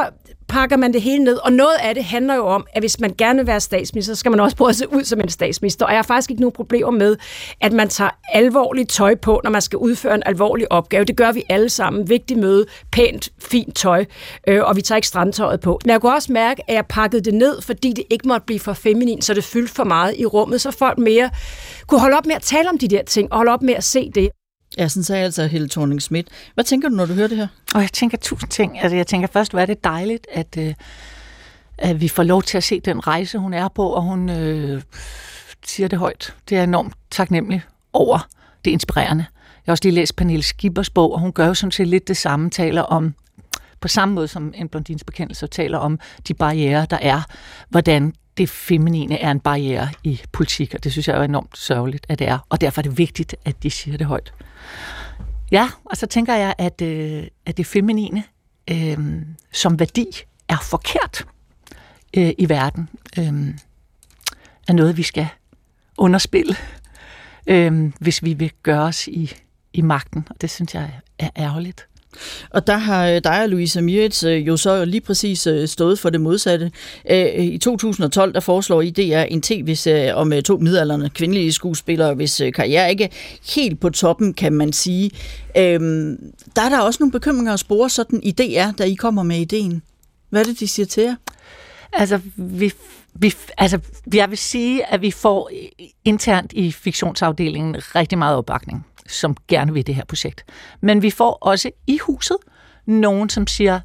[0.48, 3.14] pakker man det hele ned, og noget af det handler jo om, at hvis man
[3.18, 5.86] gerne vil være statsminister, så skal man også prøve at se ud som en statsminister.
[5.86, 7.16] Og jeg har faktisk ikke nogen problemer med,
[7.60, 11.04] at man tager alvorligt tøj på, når man skal udføre en alvorlig opgave.
[11.04, 12.08] Det gør vi alle sammen.
[12.08, 14.04] Vigtigt møde, pænt, fint tøj,
[14.48, 15.80] øh, og vi tager ikke strandtøjet på.
[15.84, 18.60] Men jeg kunne også mærke, at jeg pakkede det ned, fordi det ikke måtte blive
[18.60, 21.30] for feminin, så det fyldte for meget i rummet, så folk mere
[21.86, 23.84] kunne holde op med at tale om de der ting, og holde op med at
[23.84, 24.30] se det.
[24.76, 26.28] Ja, sådan sagde altså Helle thorning Schmidt.
[26.54, 27.46] Hvad tænker du, når du hører det her?
[27.74, 28.80] Og jeg tænker tusind ting.
[28.80, 30.74] Altså, jeg tænker først, hvor er det dejligt, at, øh,
[31.78, 34.82] at vi får lov til at se den rejse, hun er på, og hun øh,
[35.66, 36.34] siger det højt.
[36.48, 37.62] Det er enormt taknemmelig
[37.92, 38.28] over.
[38.64, 39.24] Det inspirerende.
[39.34, 42.08] Jeg har også lige læst Pernille Skibers bog, og hun gør jo sådan set lidt
[42.08, 43.14] det samme, taler om
[43.80, 47.22] på samme måde som en blondins bekendelse taler om de barriere, der er,
[47.68, 52.06] hvordan det feminine er en barriere i politik, og det synes jeg er enormt sørgeligt,
[52.08, 52.38] at det er.
[52.48, 54.32] Og derfor er det vigtigt, at de siger det højt.
[55.50, 58.24] Ja, og så tænker jeg, at, øh, at det feminine
[58.70, 58.98] øh,
[59.52, 60.06] som værdi
[60.48, 61.26] er forkert
[62.16, 62.88] øh, i verden.
[63.18, 63.54] Øh,
[64.68, 65.28] er noget, vi skal
[65.98, 66.56] underspille,
[67.46, 69.32] øh, hvis vi vil gøre os i,
[69.72, 70.26] i magten.
[70.30, 71.88] Og det synes jeg er ærgerligt.
[72.50, 75.98] Og der har øh, dig og Louise Miritz øh, jo så lige præcis øh, stået
[75.98, 76.70] for det modsatte.
[77.38, 82.90] I 2012 der foreslår I DR en tv-serie om to midalderne kvindelige skuespillere, hvis karriere
[82.90, 83.08] ikke er
[83.54, 85.10] helt på toppen, kan man sige.
[85.56, 86.16] Øhm,
[86.56, 89.36] der er der også nogle bekymringer at spore sådan i DR, da I kommer med
[89.38, 89.82] ideen.
[90.30, 91.14] Hvad er det, de siger til jer?
[91.92, 92.72] Altså, vi,
[93.14, 93.78] vi, altså,
[94.14, 95.50] jeg vil sige, at vi får
[96.04, 100.44] internt i fiktionsafdelingen rigtig meget opbakning som gerne vil det her projekt.
[100.80, 102.36] Men vi får også i huset
[102.86, 103.80] nogen, som siger,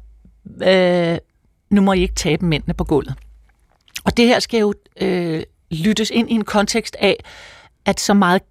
[0.62, 1.18] øh,
[1.70, 3.14] nu må I ikke tabe mændene på gulvet.
[4.04, 7.24] Og det her skal jo øh, lyttes ind i en kontekst af,
[7.84, 8.42] at så meget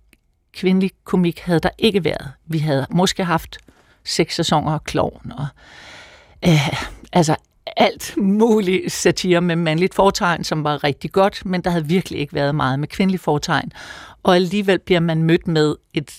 [0.53, 2.31] kvindelig komik havde der ikke været.
[2.45, 3.57] Vi havde måske haft
[4.03, 5.47] seks sæsoner af klovn og
[6.47, 6.69] øh,
[7.13, 7.35] altså
[7.77, 12.33] alt muligt satire med mandligt fortegn, som var rigtig godt, men der havde virkelig ikke
[12.33, 13.71] været meget med kvindelig fortegn.
[14.23, 16.11] Og alligevel bliver man mødt med et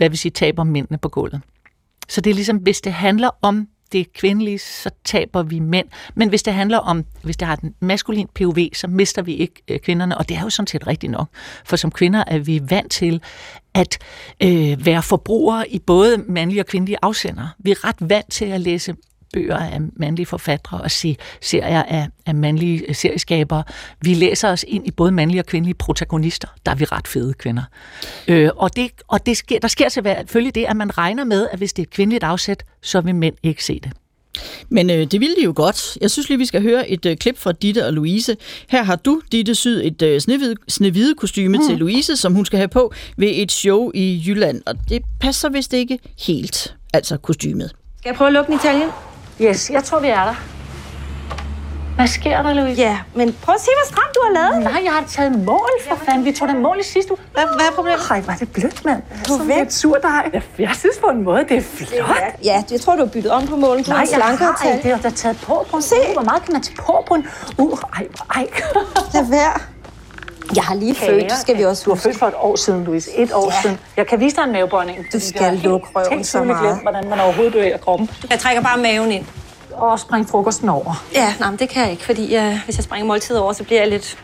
[0.00, 1.40] hvad vil sige, taber mændene på gulvet.
[2.08, 5.88] Så det er ligesom, hvis det handler om det kvindelige, så taber vi mænd.
[6.14, 9.62] Men hvis det handler om, hvis det har den maskulin POV, så mister vi ikke
[9.68, 11.28] øh, kvinderne, og det er jo sådan set rigtigt nok.
[11.64, 13.22] For som kvinder er vi vant til
[13.74, 13.98] at
[14.42, 17.48] øh, være forbrugere i både mandlige og kvindelige afsender.
[17.58, 18.94] Vi er ret vant til at læse
[19.32, 23.64] bøger af mandlige forfattere og se serier af, af mandlige serieskabere.
[24.00, 26.48] Vi læser os ind i både mandlige og kvindelige protagonister.
[26.66, 27.62] Der er vi ret fede kvinder.
[28.28, 31.58] Øh, og det, og det sker, der sker selvfølgelig det, at man regner med, at
[31.58, 33.92] hvis det er et kvindeligt afsæt, så vil mænd ikke se det.
[34.68, 35.98] Men øh, det ville de jo godt.
[36.00, 38.36] Jeg synes lige, vi skal høre et øh, klip fra Ditte og Louise.
[38.68, 41.66] Her har du, Ditte, syet et øh, snehvide, snehvide kostyme mm.
[41.68, 44.62] til Louise, som hun skal have på ved et show i Jylland.
[44.66, 47.72] Og det passer vist ikke helt, altså kostymet.
[47.98, 48.88] Skal jeg prøve at lukke Italien?
[49.42, 50.34] Yes, jeg tror, vi er der.
[51.96, 52.82] Hvad sker der, Louise?
[52.82, 54.72] Ja, men prøv at se, hvor stramt du har lavet.
[54.72, 56.24] Nej, jeg har taget mål, for fanden.
[56.24, 57.18] Vi tog da mål i sidste uge.
[57.32, 58.00] Hvad, hvad er problemet?
[58.10, 59.02] Ej, var det blødt, mand.
[59.28, 59.70] Du er væk.
[59.70, 60.42] sur dig.
[60.58, 62.16] Jeg synes på en måde, det er flot.
[62.44, 63.84] Ja, jeg tror, du har byttet om på målen.
[63.84, 64.82] Du Nej, jeg har ikke.
[64.82, 65.94] Det har da taget på på Se.
[66.12, 67.26] Hvor meget kan man tage på på en
[67.58, 68.46] Uh, ej, ej.
[69.14, 69.60] Lad være.
[70.56, 72.84] Jeg har lige født, det skal vi også Du har født for et år siden,
[72.84, 73.10] Louise.
[73.16, 73.62] Et år Ja.
[73.62, 73.78] siden.
[73.96, 74.98] Jeg kan vise dig en mavebøjning.
[75.12, 76.60] Du skal lukke røven så meget.
[76.62, 78.10] glemt, hvordan man overhovedet bevæger kroppen.
[78.30, 79.24] Jeg trækker bare maven ind.
[79.72, 81.04] Og spring frokosten over.
[81.14, 83.64] Ja, nej, men det kan jeg ikke, fordi jeg, hvis jeg springer måltid over, så
[83.64, 84.18] bliver jeg lidt...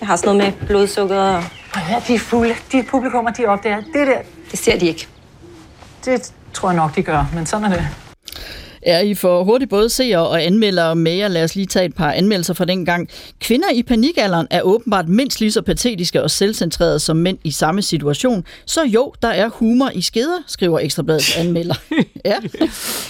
[0.00, 1.36] Jeg har sådan noget med blodsukker, og
[1.74, 2.54] Og ja, de er fulde.
[2.72, 3.76] De publikummer, de opdager.
[3.76, 4.18] Det der,
[4.50, 5.08] det ser de ikke.
[6.04, 7.24] det tror jeg nok, de gør.
[7.34, 7.88] Men sådan er det.
[8.86, 11.28] Ja, I får hurtigt både seere og anmeldere med jer.
[11.28, 13.08] Lad os lige tage et par anmeldelser fra den gang.
[13.40, 17.82] Kvinder i panikalderen er åbenbart mindst lige så patetiske og selvcentrerede som mænd i samme
[17.82, 18.44] situation.
[18.66, 21.74] Så jo, der er humor i skeder, skriver Ekstrabladets anmelder.
[22.24, 22.36] ja.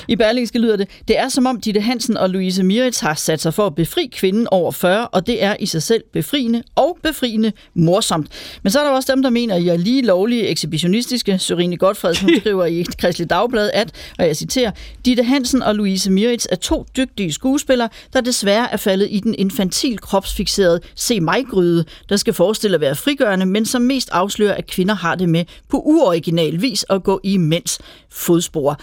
[0.08, 3.40] I Berlingske lyder det, det er som om Ditte Hansen og Louise Miritz har sat
[3.40, 6.98] sig for at befri kvinden over 40, og det er i sig selv befriende og
[7.02, 8.28] befriende morsomt.
[8.62, 11.38] Men så er der også dem, der mener, at I er lige lovlige ekshibitionistiske.
[11.38, 14.70] Sørine Godfredsen skriver i Kristelig Dagblad, at, og jeg citerer,
[15.04, 19.35] Ditte Hansen og Louise Miritz er to dygtige skuespillere, der desværre er faldet i den
[19.38, 24.55] infantil kropsfixerede se mig gryde, der skal forestille at være frigørende, men som mest afslører,
[24.55, 27.79] at kvinder har det med på uoriginal vis at gå i mænds
[28.11, 28.81] fodspor.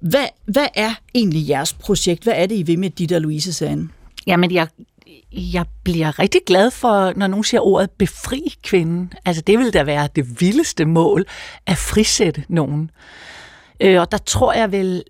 [0.00, 2.22] Hvad, hvad er egentlig jeres projekt?
[2.22, 3.90] Hvad er det, I vil med dit og Louise-serien?
[4.26, 4.68] Jamen, jeg,
[5.32, 9.12] jeg bliver rigtig glad for, når nogen siger ordet befri kvinden.
[9.24, 11.26] Altså, det vil da være det vildeste mål,
[11.66, 12.90] at frisætte nogen.
[13.80, 15.02] Øh, og der tror jeg vel,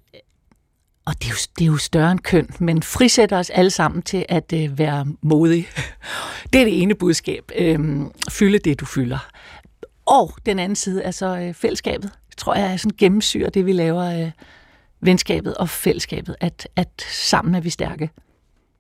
[1.07, 4.03] og det er, jo, det er jo større end køn, men frisætter os alle sammen
[4.03, 5.67] til at øh, være modige.
[6.53, 7.51] Det er det ene budskab.
[7.57, 7.79] Øh,
[8.31, 9.29] fylde det, du fylder.
[10.07, 12.11] Og den anden side er så øh, fællesskabet.
[12.31, 14.23] Det tror jeg er sådan gennemsyrer det, vi laver.
[14.25, 14.31] Øh,
[15.01, 16.37] venskabet og fællesskabet.
[16.41, 18.11] At, at sammen er vi stærke.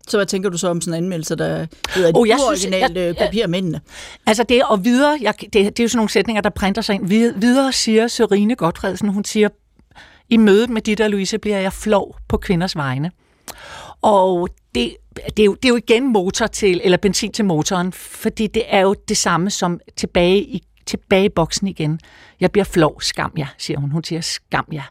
[0.09, 2.91] Så hvad tænker du så om sådan en anmeldelse, der hedder, Oh, jeg synes- jeg-
[2.97, 3.81] jeg- kopierer mændene?
[4.27, 6.51] Altså det, Jeg jeg- og videre, jeg, det, det er jo sådan nogle sætninger, der
[6.51, 7.07] printer sig ind.
[7.09, 9.49] Vid- Videre siger Sørine Godfredsen, hun siger,
[10.35, 13.11] i mødet med dit og Louise bliver jeg flov på kvinders vegne.
[14.03, 14.97] Og det,
[15.37, 18.63] det, er jo, det er jo igen motor til, eller benzin til motoren, fordi det
[18.67, 22.01] er jo det samme som tilbage i tilbage i boksen igen.
[22.41, 23.91] Jeg bliver flov, skam jer, siger hun.
[23.91, 24.83] Hun siger, skam jer.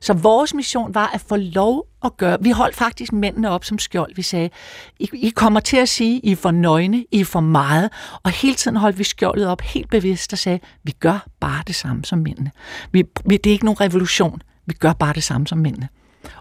[0.00, 2.38] Så vores mission var at få lov at gøre.
[2.40, 4.12] Vi holdt faktisk mændene op som skjold.
[4.16, 4.50] Vi sagde,
[4.98, 7.90] I, I kommer til at sige, I er for nøgne, I er for meget.
[8.22, 11.74] Og hele tiden holdt vi skjoldet op helt bevidst og sagde, vi gør bare det
[11.74, 12.50] samme som mændene.
[12.92, 14.42] Vi, vi, det er ikke nogen revolution.
[14.66, 15.88] Vi gør bare det samme som mændene.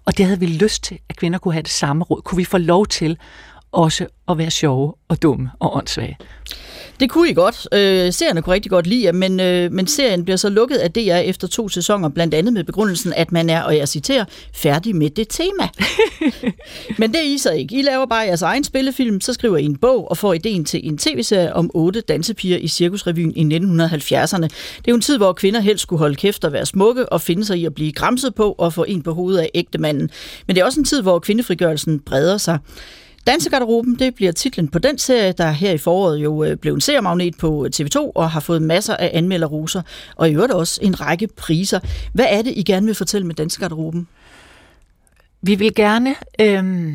[0.05, 2.21] Og det havde vi lyst til, at kvinder kunne have det samme råd.
[2.21, 3.17] Kunne vi få lov til
[3.71, 6.17] også at være sjove og dumme og åndssvage.
[6.99, 7.67] Det kunne I godt.
[7.71, 11.15] Øh, seerne kunne rigtig godt lide men, øh, men serien bliver så lukket af DR
[11.15, 15.09] efter to sæsoner, blandt andet med begrundelsen, at man er, og jeg citerer, færdig med
[15.09, 15.69] det tema.
[16.99, 17.75] men det er I så ikke.
[17.75, 20.87] I laver bare jeres egen spillefilm, så skriver I en bog og får ideen til
[20.87, 24.43] en tv-serie om otte dansepiger i Cirkusrevyen i 1970'erne.
[24.43, 27.21] Det er jo en tid, hvor kvinder helst skulle holde kæft og være smukke og
[27.21, 30.09] finde sig i at blive gramset på og få en på hovedet af ægtemanden.
[30.47, 32.59] Men det er også en tid, hvor kvindefrigørelsen breder sig.
[33.27, 36.81] Dansegarderoben, det bliver titlen på den serie, der her i foråret jo øh, blev en
[36.81, 39.81] seermagnet på øh, TV2 og har fået masser af anmelderroser,
[40.15, 41.79] og i øvrigt også en række priser.
[42.13, 44.07] Hvad er det, I gerne vil fortælle med Dansegarderoben?
[45.41, 46.93] Vi vil gerne, Øh...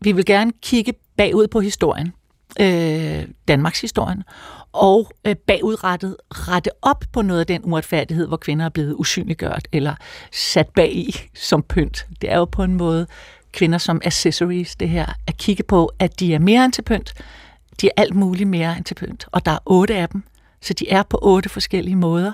[0.00, 2.12] vi vil gerne kigge bagud på historien,
[2.60, 4.22] øh, Danmarks historien,
[4.72, 9.68] og øh, bagudrettet rette op på noget af den uretfærdighed, hvor kvinder er blevet usynliggjort
[9.72, 9.94] eller
[10.32, 12.06] sat bag i som pynt.
[12.20, 13.06] Det er jo på en måde
[13.52, 17.14] kvinder som accessories, det her, at kigge på, at de er mere end til pynt.
[17.80, 20.22] De er alt muligt mere end til pynt, og der er otte af dem,
[20.60, 22.32] så de er på otte forskellige måder,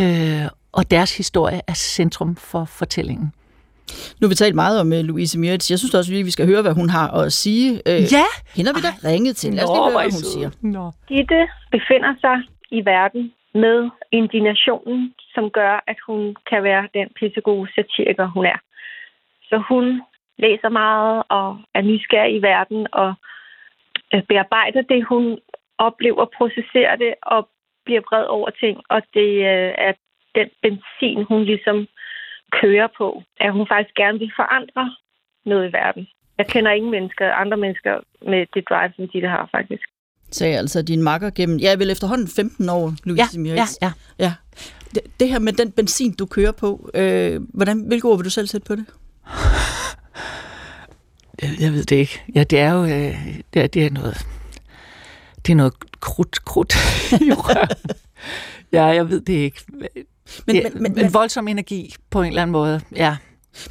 [0.00, 3.32] øh, og deres historie er centrum for fortællingen.
[4.18, 5.70] Nu har vi talt meget om uh, Louise Mirits.
[5.70, 7.72] Jeg synes også, at vi skal høre, hvad hun har at sige.
[7.72, 8.28] Uh, Ja!
[8.56, 9.54] Hende har vi da ringet til.
[9.54, 10.50] Lad os lige høre, hvad hun siger.
[10.76, 10.84] Nå.
[11.08, 11.40] Gitte
[11.74, 12.36] befinder sig
[12.78, 13.22] i verden
[13.54, 13.78] med
[14.12, 18.58] indignationen, som gør, at hun kan være den pissegode satiriker, hun er.
[19.48, 19.84] Så hun
[20.38, 23.14] læser meget og er nysgerrig i verden og
[24.14, 25.38] øh, bearbejder det, hun
[25.78, 27.48] oplever, processerer det og
[27.84, 28.76] bliver vred over ting.
[28.88, 29.92] Og det øh, er
[30.34, 31.86] den benzin, hun ligesom
[32.60, 34.84] kører på, at hun faktisk gerne vil forandre
[35.44, 36.06] noget i verden.
[36.38, 39.82] Jeg kender ingen mennesker, andre mennesker med det drive, som de har faktisk.
[40.30, 43.78] Sagde altså din makker gennem, ja, vel efterhånden 15 år, Louise Ja, Mirits.
[43.82, 44.24] ja, ja.
[44.24, 44.32] ja.
[44.94, 48.30] Det, det her med den benzin, du kører på, øh, hvordan, hvilke ord vil du
[48.30, 48.86] selv sætte på det?
[51.42, 52.22] Jeg, jeg ved det ikke.
[52.34, 54.26] Ja, det er jo øh, det er, det er noget
[55.46, 56.74] det er noget krudt, krudt
[57.26, 57.72] i røret.
[58.72, 59.60] Ja, jeg ved det ikke.
[60.46, 62.80] Men, det, men- men, en voldsom energi på en eller anden måde.
[62.96, 63.16] Ja,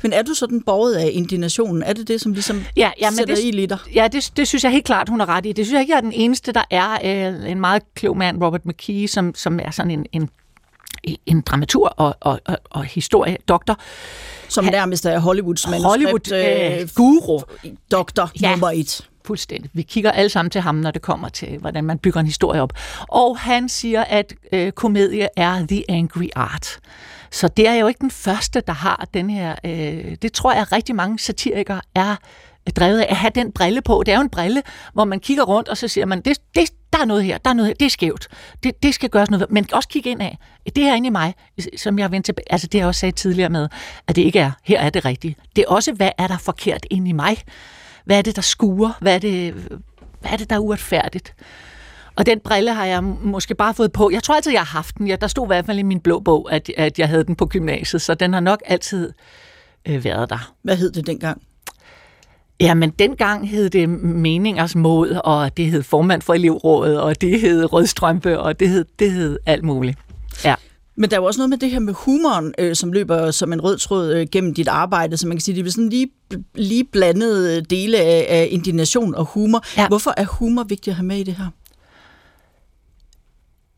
[0.03, 1.83] Men er du sådan borget af indignationen?
[1.83, 3.77] Er det det, som ligesom ja, ja men sætter det, i liter?
[3.95, 5.51] Ja, det, det synes jeg helt klart, hun har ret i.
[5.51, 6.91] Det synes jeg ikke, jeg er den eneste, der er
[7.33, 10.29] øh, en meget klog mand, Robert McKee, som, som er sådan en, en,
[11.25, 13.79] en dramatur og, og, og, og historiedoktor.
[14.49, 15.63] Som nærmest er Hollywoods.
[15.63, 17.41] Hollywood øh, øh, guru.
[17.91, 18.51] doktor Ja.
[18.51, 19.09] nummer et.
[19.25, 19.69] Fuldstændig.
[19.73, 22.61] Vi kigger alle sammen til ham, når det kommer til, hvordan man bygger en historie
[22.61, 22.73] op.
[23.07, 26.79] Og han siger, at øh, komedie er the angry art.
[27.31, 29.55] Så det er jo ikke den første, der har den her...
[29.65, 32.15] Øh, det tror jeg, rigtig mange satirikere er
[32.75, 34.03] drevet af at have den brille på.
[34.05, 34.61] Det er jo en brille,
[34.93, 37.49] hvor man kigger rundt, og så siger man, det, det, der er noget her, der
[37.49, 38.27] er noget her, det er skævt.
[38.63, 39.51] Det, det skal gøres noget.
[39.51, 40.37] Men også kigge ind af.
[40.75, 41.33] Det her inde i mig,
[41.77, 43.67] som jeg vendte tilbage, altså det jeg også sagde tidligere med,
[44.07, 45.35] at det ikke er, her er det rigtige.
[45.55, 47.37] Det er også, hvad er der forkert inde i mig?
[48.05, 48.91] Hvad er det, der skuer?
[49.01, 49.53] Hvad er det,
[50.21, 51.33] hvad er det der er uretfærdigt?
[52.15, 54.09] Og den brille har jeg måske bare fået på.
[54.13, 55.07] Jeg tror altid, jeg har haft den.
[55.07, 57.35] Ja, der stod i hvert fald i min blå bog, at, at jeg havde den
[57.35, 59.13] på gymnasiet, så den har nok altid
[59.87, 60.53] øh, været der.
[60.61, 61.41] Hvad hed det dengang?
[62.59, 67.73] Jamen, dengang hed det meningers mod, og det hed formand for elevrådet, og det hed
[67.73, 69.97] rødstrømpe, og det hed, det hed alt muligt.
[70.43, 70.55] Ja.
[70.97, 73.53] Men der er jo også noget med det her med humoren, øh, som løber som
[73.53, 76.07] en rød tråd øh, gennem dit arbejde, så man kan sige, det er sådan lige,
[76.55, 79.63] lige blandede dele af, af indignation og humor.
[79.77, 79.87] Ja.
[79.87, 81.47] Hvorfor er humor vigtigt at have med i det her?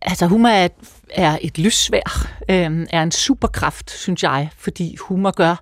[0.02, 0.72] Altså, humor er et,
[1.10, 5.56] er et lyssvær, øh, er en superkraft, synes jeg, fordi humor gør,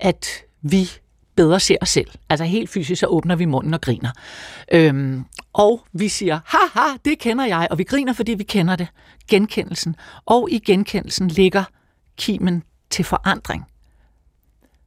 [0.00, 0.26] at
[0.62, 0.90] vi
[1.40, 2.10] bedre ser os selv.
[2.28, 4.10] Altså helt fysisk, så åbner vi munden og griner.
[4.72, 8.88] Øhm, og vi siger, haha, det kender jeg, og vi griner, fordi vi kender det.
[9.28, 9.96] Genkendelsen.
[10.26, 11.64] Og i genkendelsen ligger
[12.16, 13.64] kimen til forandring.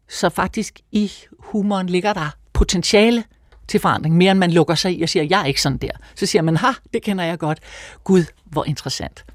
[0.09, 3.23] Så faktisk i humoren ligger der potentiale
[3.67, 5.91] til forandring, mere end man lukker sig i og siger, jeg er ikke sådan der.
[6.15, 7.59] Så siger man, ha, det kender jeg godt.
[8.03, 9.25] Gud, hvor interessant.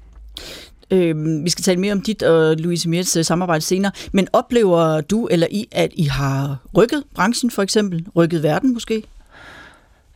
[0.91, 3.91] Øh, vi skal tale mere om dit og Louise Mirts øh, samarbejde senere.
[4.11, 8.05] Men oplever du eller I, at I har rykket branchen for eksempel?
[8.15, 9.03] Rykket verden måske?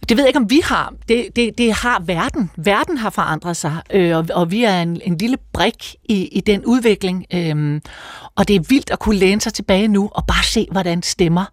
[0.10, 0.94] Det ved jeg ikke, om vi har.
[1.08, 2.52] Det, det, det har verden.
[2.58, 6.42] Verden har forandret sig, øh, og, og vi er en, en lille brik i, i
[6.42, 7.26] den udvikling.
[7.34, 7.82] Øh,
[8.36, 11.46] og det er vildt at kunne læne sig tilbage nu og bare se, hvordan stemmer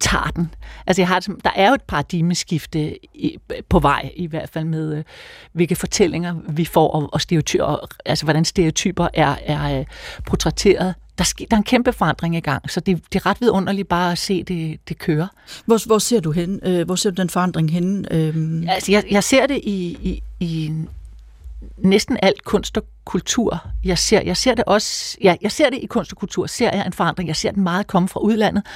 [0.00, 0.54] tager den.
[0.86, 4.96] Altså jeg har, der er jo et paradigmeskifte i, på vej, i hvert fald med,
[4.96, 5.04] øh,
[5.52, 9.84] hvilke fortællinger vi får, og, og stereotyper, altså hvordan stereotyper er, er uh,
[10.26, 10.94] portrætteret.
[11.18, 13.88] Der, sker, der er en kæmpe forandring i gang, så det, det er ret vidunderligt
[13.88, 15.28] bare at se det, det køre.
[15.66, 16.60] Hvor, hvor ser du hen?
[16.62, 18.06] Øh, hvor ser du den forandring hen?
[18.10, 18.68] Øhm...
[18.68, 20.72] Altså jeg, jeg ser det i, i, i
[21.78, 23.66] næsten alt kunst og kultur.
[23.84, 26.70] Jeg ser, jeg ser det også, ja, jeg ser det i kunst og kultur, ser
[26.76, 27.28] jeg en forandring.
[27.28, 28.66] Jeg ser den meget komme fra udlandet,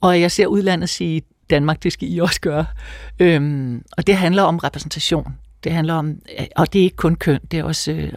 [0.00, 2.66] og jeg ser udlandet sige, Danmark, det skal I også gøre.
[3.18, 5.36] Øhm, og det handler om repræsentation.
[5.64, 8.12] Det handler om, øh, og det er ikke kun køn, det er også øh,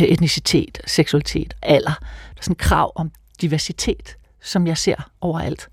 [0.00, 1.94] øh etnicitet, seksualitet, alder.
[2.00, 5.68] Der er sådan en krav om diversitet, som jeg ser overalt.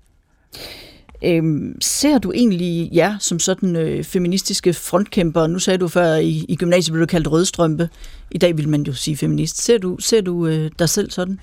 [1.24, 5.46] Øhm, ser du egentlig jer ja, som sådan øh, feministiske frontkæmper?
[5.46, 7.88] Nu sagde du før, i, i gymnasiet blev du kaldt rødstrømpe.
[8.30, 9.62] I dag vil man jo sige feminist.
[9.62, 11.40] Ser du, ser du øh, dig selv sådan?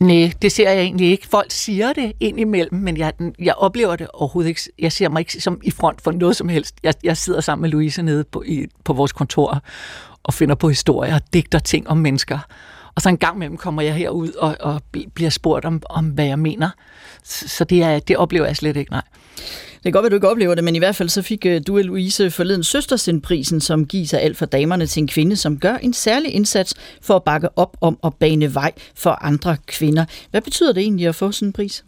[0.00, 1.26] Nej, det ser jeg egentlig ikke.
[1.26, 4.60] Folk siger det indimellem, men jeg, jeg oplever det overhovedet ikke.
[4.78, 6.74] Jeg ser mig ikke som i front for noget som helst.
[6.82, 9.62] Jeg, jeg sidder sammen med Louise nede på, i, på vores kontor
[10.22, 12.38] og finder på historier og digter ting om mennesker.
[12.94, 14.82] Og så en gang imellem kommer jeg herud og, og
[15.14, 16.70] bliver spurgt om, om, hvad jeg mener.
[17.24, 19.02] Så det, er, det oplever jeg slet ikke, nej.
[19.74, 21.60] Det kan godt være, du ikke oplever det, men i hvert fald så fik øh,
[21.66, 25.58] du og Louise forleden Søstersindprisen, som gives af alt for damerne til en kvinde, som
[25.58, 30.04] gør en særlig indsats for at bakke op om at bane vej for andre kvinder.
[30.30, 31.84] Hvad betyder det egentlig at få sådan en pris?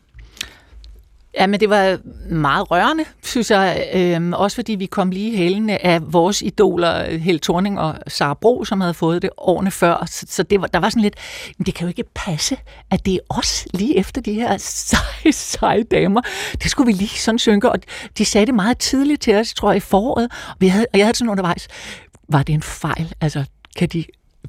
[1.34, 1.98] Ja, men det var
[2.30, 3.90] meget rørende, synes jeg.
[3.94, 8.64] Øhm, også fordi vi kom lige hælende af vores idoler, Held Thorning og Sara Bro,
[8.64, 10.06] som havde fået det årene før.
[10.06, 11.14] Så, så det var, der var sådan lidt,
[11.58, 12.56] men det kan jo ikke passe,
[12.90, 16.20] at det er os lige efter de her seje, seje damer.
[16.62, 17.78] Det skulle vi lige sådan synke, og
[18.18, 20.24] de sagde det meget tidligt til os, tror jeg, i foråret.
[20.48, 21.68] Og, vi havde, og jeg havde sådan undervejs,
[22.28, 23.14] var det en fejl?
[23.20, 23.44] Altså,
[23.76, 24.04] kan de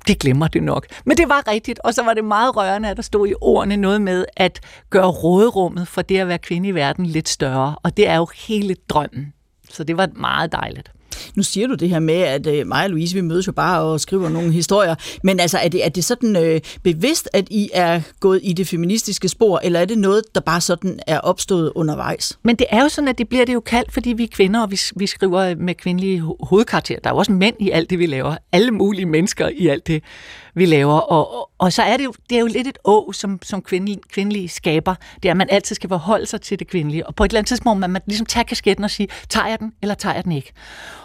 [0.07, 0.87] de glemmer det nok.
[1.05, 3.77] Men det var rigtigt, og så var det meget rørende, at der stod i ordene
[3.77, 7.97] noget med at gøre råderummet for det at være kvinde i verden lidt større, og
[7.97, 9.33] det er jo hele drømmen.
[9.69, 10.91] Så det var meget dejligt.
[11.35, 13.81] Nu siger du det her med, at øh, mig og Louise, vi mødes jo bare
[13.81, 17.69] og skriver nogle historier, men altså, er det, er det sådan øh, bevidst, at I
[17.73, 21.71] er gået i det feministiske spor, eller er det noget, der bare sådan er opstået
[21.75, 22.39] undervejs?
[22.43, 24.61] Men det er jo sådan, at det bliver det jo kaldt, fordi vi er kvinder,
[24.61, 26.99] og vi, vi skriver med kvindelige hovedkarakterer.
[26.99, 28.35] Der er jo også mænd i alt det, vi laver.
[28.51, 30.03] Alle mulige mennesker i alt det,
[30.53, 30.93] vi laver.
[30.93, 33.61] Og, og, og så er det jo, det er jo lidt et å, som, som
[33.61, 34.95] kvindelige, kvindelige skaber.
[35.15, 37.07] Det er, at man altid skal forholde sig til det kvindelige.
[37.07, 39.47] Og på et eller andet tidspunkt må man, man ligesom tage kasketten og sige, tager
[39.47, 40.53] jeg den, eller tager jeg den ikke?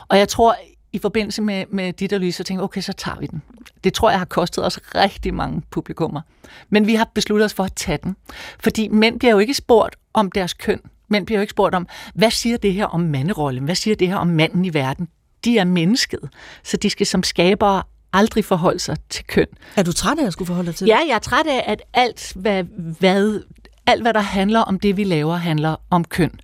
[0.09, 0.57] Og jeg tror,
[0.93, 3.43] i forbindelse med, med dit og Louise, så tænkte okay, så tager vi den.
[3.85, 6.21] Det tror jeg har kostet os rigtig mange publikummer.
[6.69, 8.17] Men vi har besluttet os for at tage den.
[8.61, 10.81] Fordi mænd bliver jo ikke spurgt om deres køn.
[11.09, 13.65] Mænd bliver jo ikke spurgt om, hvad siger det her om manderollen?
[13.65, 15.09] Hvad siger det her om manden i verden?
[15.45, 16.21] De er mennesket,
[16.65, 17.83] så de skal som skabere
[18.13, 19.47] aldrig forholde sig til køn.
[19.77, 20.93] Er du træt af at skulle forholde dig til det?
[20.93, 22.65] Ja, jeg er træt af, at alt hvad,
[22.99, 23.43] hvad,
[23.87, 26.41] alt, hvad der handler om det, vi laver, handler om køn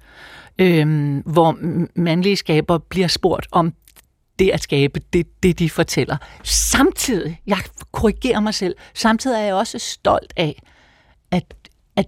[0.58, 1.58] øhm, hvor
[1.94, 3.74] mandlige skaber bliver spurgt om
[4.38, 6.16] det at skabe, det, det de fortæller.
[6.42, 7.58] Samtidig, jeg
[7.92, 10.62] korrigerer mig selv, samtidig er jeg også stolt af,
[11.30, 11.44] at,
[11.96, 12.06] at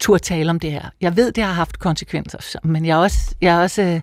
[0.00, 0.90] turde tale om det her.
[1.00, 4.00] Jeg ved, det har haft konsekvenser, men jeg er også, jeg er også øh,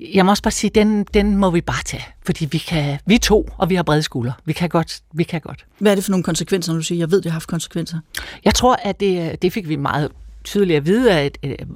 [0.00, 3.18] jeg må også bare sige, den, den må vi bare tage, fordi vi kan, vi
[3.18, 4.32] to, og vi har brede skuldre.
[4.44, 5.66] Vi kan godt, vi kan godt.
[5.78, 7.98] Hvad er det for nogle konsekvenser, når du siger, jeg ved, det har haft konsekvenser?
[8.44, 10.10] Jeg tror, at det, det fik vi meget
[10.44, 11.30] tydeligt at vide af,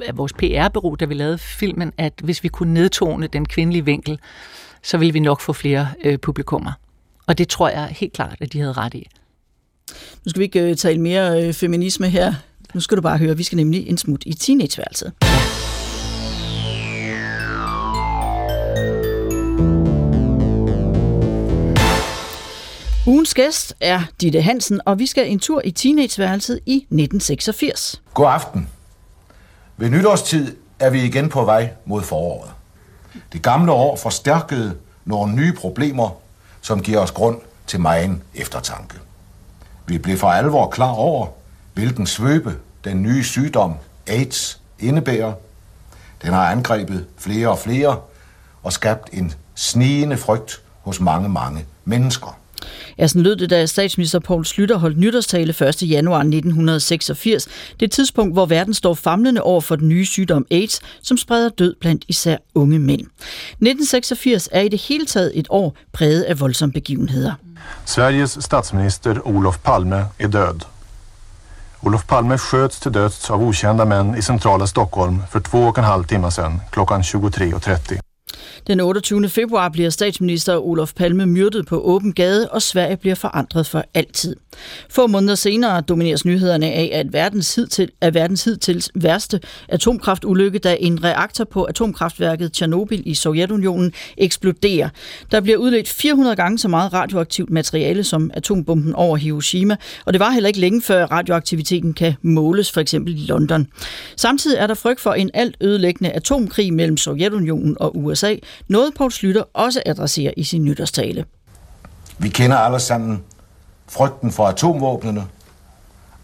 [0.07, 4.19] af vores PR-bureau, da vi lavede filmen, at hvis vi kunne nedtone den kvindelige vinkel,
[4.83, 6.73] så ville vi nok få flere øh, publikummer.
[7.27, 9.07] Og det tror jeg helt klart, at de havde ret i.
[10.25, 12.35] Nu skal vi ikke øh, tale mere øh, feminisme her.
[12.75, 15.13] Nu skal du bare høre, vi skal nemlig en smut i teenageværelset.
[23.09, 28.03] Ugens gæst er Ditte Hansen, og vi skal en tur i teenageværelset i 1986.
[28.15, 28.69] God aften.
[29.77, 32.51] Ved nytårstid er vi igen på vej mod foråret.
[33.33, 36.11] Det gamle år forstærkede nogle nye problemer,
[36.61, 38.95] som giver os grund til megen eftertanke.
[39.87, 41.27] Vi blev for alvor klar over,
[41.75, 43.75] hvilken svøbe den nye sygdom
[44.07, 45.33] AIDS indebærer.
[46.23, 48.01] Den har angrebet flere og flere
[48.63, 52.38] og skabt en snigende frygt hos mange, mange mennesker.
[52.99, 55.83] Ja, sådan lød det, da statsminister Poul Slytter holdt nytårstale 1.
[55.83, 57.49] januar 1986.
[57.81, 61.49] Det er tidspunkt, hvor verden står famlende over for den nye sygdom AIDS, som spreder
[61.49, 63.01] død blandt især unge mænd.
[63.01, 67.33] 1986 er i det hele taget et år præget af voldsomme begivenheder.
[67.85, 70.61] Sveriges statsminister Olof Palme är död.
[71.83, 75.85] Olof Palme sköts till döds av okända män i centrala Stockholm för två och en
[75.85, 78.08] halv timme sedan klockan 23.30.
[78.67, 79.29] Den 28.
[79.29, 84.37] februar bliver statsminister Olof Palme myrdet på åben gade, og Sverige bliver forandret for altid.
[84.91, 90.77] Få måneder senere domineres nyhederne af, at verdens hidtil, at verdens hidtil værste atomkraftulykke, da
[90.81, 94.89] en reaktor på atomkraftværket Tjernobyl i Sovjetunionen eksploderer.
[95.31, 100.21] Der bliver udledt 400 gange så meget radioaktivt materiale som atombomben over Hiroshima, og det
[100.21, 103.67] var heller ikke længe før radioaktiviteten kan måles, for eksempel i London.
[104.17, 108.35] Samtidig er der frygt for en alt ødelæggende atomkrig mellem Sovjetunionen og USA,
[108.69, 111.25] noget Poul Slytter også adresserer i sin nytårstale.
[112.19, 113.25] Vi kender alle sammen
[113.89, 115.25] frygten for atomvåbnene,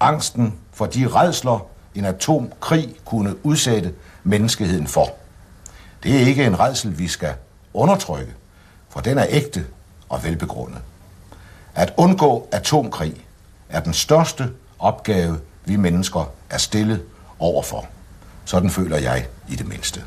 [0.01, 3.95] angsten for de redsler, en atomkrig kunne udsætte
[4.25, 5.09] menneskeheden for.
[6.03, 7.35] Det er ikke en redsel, vi skal
[7.75, 8.33] undertrykke,
[8.89, 9.67] for den er ægte
[10.09, 10.79] og velbegrundet.
[11.75, 13.27] At undgå atomkrig
[13.69, 17.03] er den største opgave, vi mennesker er stillet
[17.39, 17.87] overfor.
[18.45, 20.05] Sådan føler jeg i det mindste.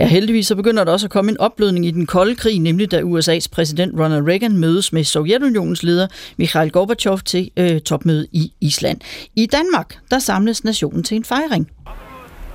[0.00, 2.90] Ja, heldigvis så begynder der også at komme en opblødning i den kolde krig, nemlig
[2.90, 8.52] da USA's præsident Ronald Reagan mødes med Sovjetunionens leder Mikhail Gorbachev til øh, topmøde i
[8.60, 9.00] Island.
[9.36, 11.70] I Danmark, der samles nationen til en fejring.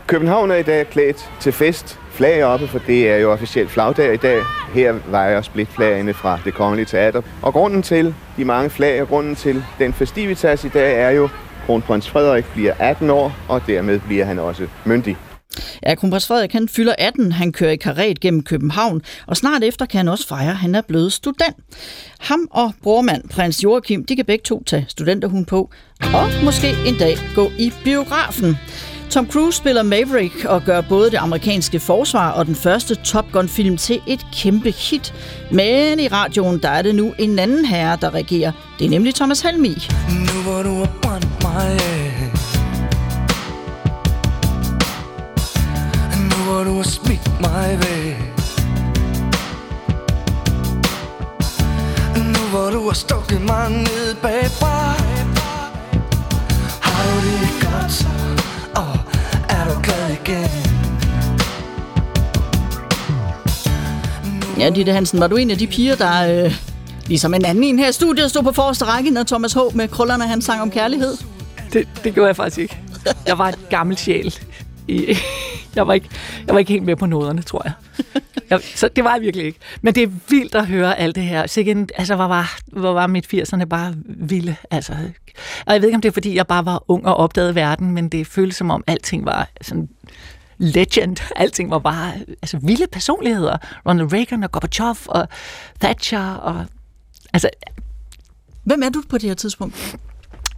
[0.07, 1.99] København er i dag klædt til fest.
[2.11, 4.41] Flag oppe, for det er jo officielt flagdag i dag.
[4.73, 7.21] Her vejer splitflagene fra det kongelige teater.
[7.41, 11.29] Og grunden til de mange flag og grunden til den festivitas i dag er jo,
[11.65, 15.17] kronprins Frederik bliver 18 år, og dermed bliver han også myndig.
[15.83, 19.85] Ja, kronprins Frederik han fylder 18, han kører i karet gennem København, og snart efter
[19.85, 21.55] kan han også fejre, at han er blevet student.
[22.19, 25.69] Ham og brormand, prins Joachim, de kan begge to tage studenterhund på,
[26.13, 28.57] og måske en dag gå i biografen.
[29.09, 33.77] Tom Cruise spiller Maverick og gør både det amerikanske forsvar og den første Top Gun-film
[33.77, 35.13] til et kæmpe hit.
[35.51, 38.51] Men i radioen, der er det nu en anden herre, der regerer.
[38.79, 39.87] Det er nemlig Thomas Helmi.
[40.09, 42.08] Nu hvor du har brændt mig af
[46.69, 48.17] du har smidt mig væk
[52.15, 54.77] Nu hvor du har stukket mig ned bagfra
[56.81, 58.07] Har du det godt,
[58.75, 58.97] og
[59.49, 60.49] er du glad igen
[64.59, 66.55] Ja, Ditte Hansen, var du en af de piger, der øh,
[67.07, 69.57] ligesom en anden en her i studiet stod på forreste række, når Thomas H.
[69.73, 71.17] med krøllerne han sang om kærlighed?
[71.73, 72.77] Det, det gjorde jeg faktisk ikke.
[73.27, 74.35] Jeg var et gammel sjæl.
[74.87, 75.17] I,
[75.75, 76.09] jeg, var ikke,
[76.47, 77.73] jeg var ikke helt med på noderne, tror jeg.
[78.49, 78.61] jeg.
[78.75, 79.59] Så det var jeg virkelig ikke.
[79.81, 81.47] Men det er vildt at høre alt det her.
[81.47, 84.55] Så igen, altså, hvor var, hvor var midt 80'erne bare vilde.
[84.71, 84.93] Altså,
[85.65, 87.91] og jeg ved ikke, om det er, fordi jeg bare var ung og opdagede verden,
[87.91, 89.89] men det føltes som om alting var sådan
[90.57, 91.17] legend.
[91.35, 93.57] Alting var bare altså, vilde personligheder.
[93.87, 95.27] Ronald Reagan og Gorbachev og
[95.79, 96.65] Thatcher og...
[97.33, 97.49] Altså,
[98.63, 99.75] Hvem er du på det her tidspunkt?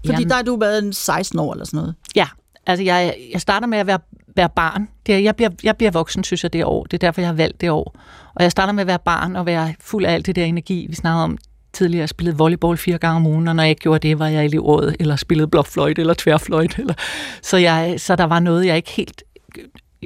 [0.05, 0.29] Fordi Jamen.
[0.29, 1.95] der er du været en 16 år eller sådan noget.
[2.15, 2.27] Ja,
[2.65, 3.99] altså jeg, jeg starter med at være,
[4.35, 4.87] være barn.
[5.05, 6.83] Det er, jeg, bliver, jeg bliver voksen, synes jeg, det år.
[6.83, 7.95] Det er derfor, jeg har valgt det år.
[8.35, 10.85] Og jeg starter med at være barn og være fuld af alt det der energi,
[10.89, 11.37] vi snakkede om
[11.73, 12.01] tidligere.
[12.01, 14.43] Jeg spillede volleyball fire gange om ugen, og når jeg ikke gjorde det, var jeg
[14.43, 16.81] i elevrådet, eller spillede blokfløjte eller tværfløjte.
[16.81, 16.93] Eller...
[17.41, 19.23] Så, jeg, så der var noget, jeg ikke helt...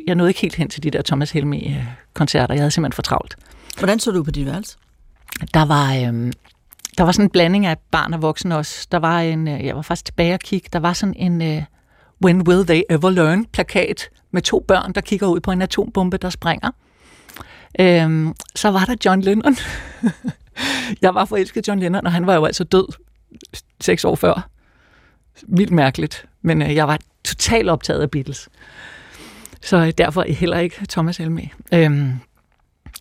[0.07, 2.53] Jeg nåede ikke helt hen til de der Thomas Helmi-koncerter.
[2.53, 3.35] Jeg havde simpelthen for travlt.
[3.77, 4.77] Hvordan så du på dit værelse?
[5.53, 6.33] Der var, øhm,
[6.97, 8.87] der var sådan en blanding af barn og voksen også.
[8.91, 11.63] Der var en, øh, jeg var faktisk tilbage og kigge, der var sådan en øh,
[12.25, 16.17] When Will They Ever Learn plakat med to børn, der kigger ud på en atombombe,
[16.17, 16.71] der springer.
[17.79, 19.55] Øhm, så var der John Lennon.
[21.01, 22.87] jeg var forelsket i John Lennon, og han var jo altså død
[23.81, 24.49] seks år før.
[25.47, 28.49] Vildt mærkeligt, men øh, jeg var totalt optaget af Beatles.
[29.61, 31.49] Så øh, derfor heller ikke Thomas Helme.
[31.73, 32.13] Øhm,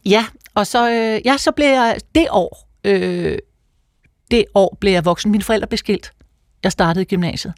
[0.04, 0.24] ja,
[0.54, 3.38] og så, øh, ja, så blev jeg det år, øh,
[4.30, 5.30] det år blev jeg voksen.
[5.30, 6.12] Mine forældre blev skilt.
[6.62, 7.54] Jeg startede gymnasiet.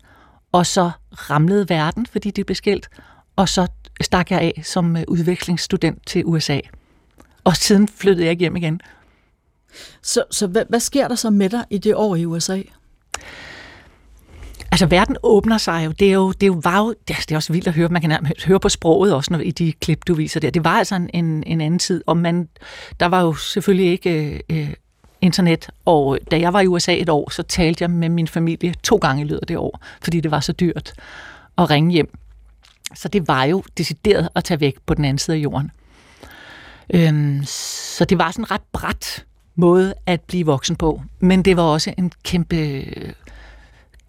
[0.52, 2.88] Og så ramlede verden, fordi de blev skilt.
[3.36, 3.66] Og så
[4.00, 6.60] stak jeg af som øh, udvekslingsstudent til USA.
[7.44, 8.80] Og siden flyttede jeg ikke hjem igen.
[10.02, 12.62] Så, så hvad, hvad sker der så med dig i det år i USA?
[14.72, 15.90] Altså, verden åbner sig jo.
[15.90, 17.88] Det er jo, det er jo, var jo, det er, også vildt at høre.
[17.88, 20.50] Man kan høre på sproget også når, i de klip, du viser der.
[20.50, 22.48] Det var altså en, en, en anden tid, og man,
[23.00, 24.74] der var jo selvfølgelig ikke øh,
[25.20, 25.70] internet.
[25.84, 28.96] Og da jeg var i USA et år, så talte jeg med min familie to
[28.96, 30.92] gange i løbet af det år, fordi det var så dyrt
[31.58, 32.18] at ringe hjem.
[32.94, 35.70] Så det var jo decideret at tage væk på den anden side af jorden.
[36.94, 39.24] Øhm, så det var sådan en ret bræt
[39.54, 41.02] måde at blive voksen på.
[41.20, 42.84] Men det var også en kæmpe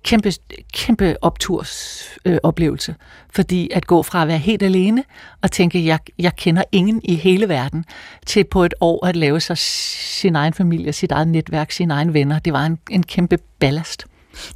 [0.03, 0.31] kæmpe,
[0.73, 2.95] kæmpe opturs øh, oplevelse.
[3.29, 5.03] Fordi at gå fra at være helt alene
[5.41, 7.85] og tænke, jeg, jeg kender ingen i hele verden,
[8.25, 12.13] til på et år at lave sig sin egen familie, sit eget netværk, sine egne
[12.13, 12.39] venner.
[12.39, 14.05] Det var en, en kæmpe ballast.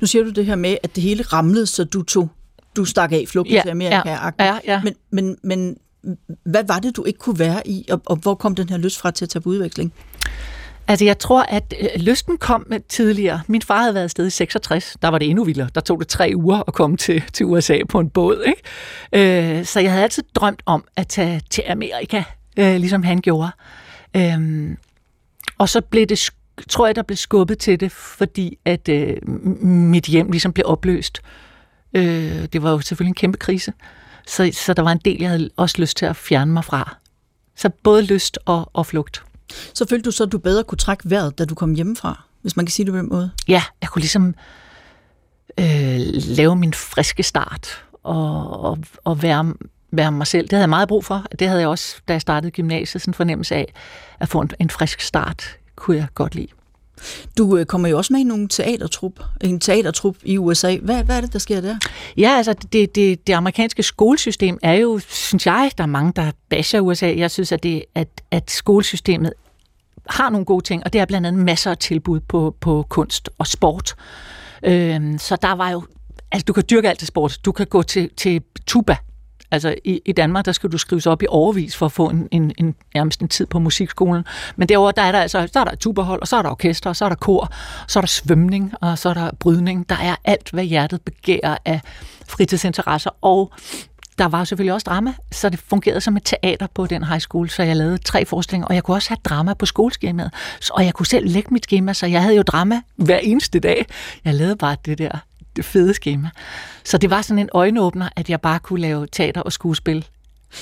[0.02, 2.30] Nu siger du det her med, at det hele ramlede, så du tog
[2.76, 4.10] du stak af flugten Ja, til Amerika.
[4.10, 4.82] ja, ja, ja.
[4.84, 5.78] Men, men, men
[6.44, 9.00] hvad var det, du ikke kunne være i, og, og hvor kom den her lyst
[9.00, 9.94] fra til at tage på udveksling?
[10.88, 13.42] Altså, jeg tror, at øh, lysten kom tidligere.
[13.48, 14.98] Min far havde været afsted i 66.
[15.02, 15.70] Der var det endnu vildere.
[15.76, 18.44] Der tog det tre uger at komme til, til USA på en båd.
[18.48, 19.60] Ikke?
[19.60, 22.24] Øh, så jeg havde altid drømt om at tage til Amerika,
[22.58, 23.52] øh, ligesom han gjorde.
[24.16, 24.38] Øh,
[25.58, 26.30] og så blev det,
[26.70, 29.28] tror jeg, der blev skubbet til det, fordi at øh,
[29.64, 31.22] mit hjem ligesom blev opløst.
[31.24, 31.51] Øh,
[31.94, 33.74] det var jo selvfølgelig en kæmpe krise.
[34.28, 36.98] Så, så der var en del, jeg havde også lyst til at fjerne mig fra.
[37.56, 39.24] Så både lyst og, og flugt.
[39.74, 42.56] Så følte du så, at du bedre kunne trække vejret, da du kom hjemmefra, hvis
[42.56, 43.32] man kan sige det på den måde?
[43.48, 44.36] Ja, jeg kunne ligesom
[45.58, 49.54] øh, lave min friske start og, og, og være,
[49.92, 50.44] være mig selv.
[50.44, 51.26] Det havde jeg meget brug for.
[51.40, 53.74] Det havde jeg også, da jeg startede gymnasiet, sådan en fornemmelse af
[54.20, 56.48] at få en, en frisk start, kunne jeg godt lide.
[57.38, 60.78] Du øh, kommer jo også med i nogle teatertrup, en teatertrup i USA.
[60.78, 61.76] Hvad, hvad er det, der sker der?
[62.18, 66.32] Ja, altså det, det, det amerikanske skolesystem er jo, synes jeg, der er mange, der
[66.50, 67.14] basher USA.
[67.18, 69.34] Jeg synes, at, det, at, at skolesystemet
[70.08, 73.30] har nogle gode ting, og det er blandt andet masser af tilbud på, på kunst
[73.38, 73.96] og sport.
[74.64, 75.84] Øhm, så der var jo,
[76.32, 77.40] altså du kan dyrke alt til sport.
[77.46, 78.98] Du kan gå til, til tuba.
[79.52, 82.28] Altså i, i Danmark, der skal du skrives op i overvis for at få en,
[82.32, 84.24] en, en, nærmest en tid på musikskolen.
[84.56, 85.88] Men derover der er der altså, så er der et
[86.22, 87.52] og så er der orkester, og så er der kor,
[87.88, 89.90] så er der svømning, og så er der brydning.
[89.90, 91.82] Der er alt, hvad hjertet begærer af
[92.28, 93.52] fritidsinteresser, og
[94.18, 97.50] der var selvfølgelig også drama, så det fungerede som et teater på den high school,
[97.50, 100.32] så jeg lavede tre forestillinger, og jeg kunne også have drama på skoleskemaet,
[100.72, 103.86] og jeg kunne selv lægge mit schema, så jeg havde jo drama hver eneste dag.
[104.26, 105.18] Jeg lavede bare det der
[105.62, 106.30] fede schema.
[106.84, 110.06] Så det var sådan en øjenåbner, at jeg bare kunne lave teater og skuespil.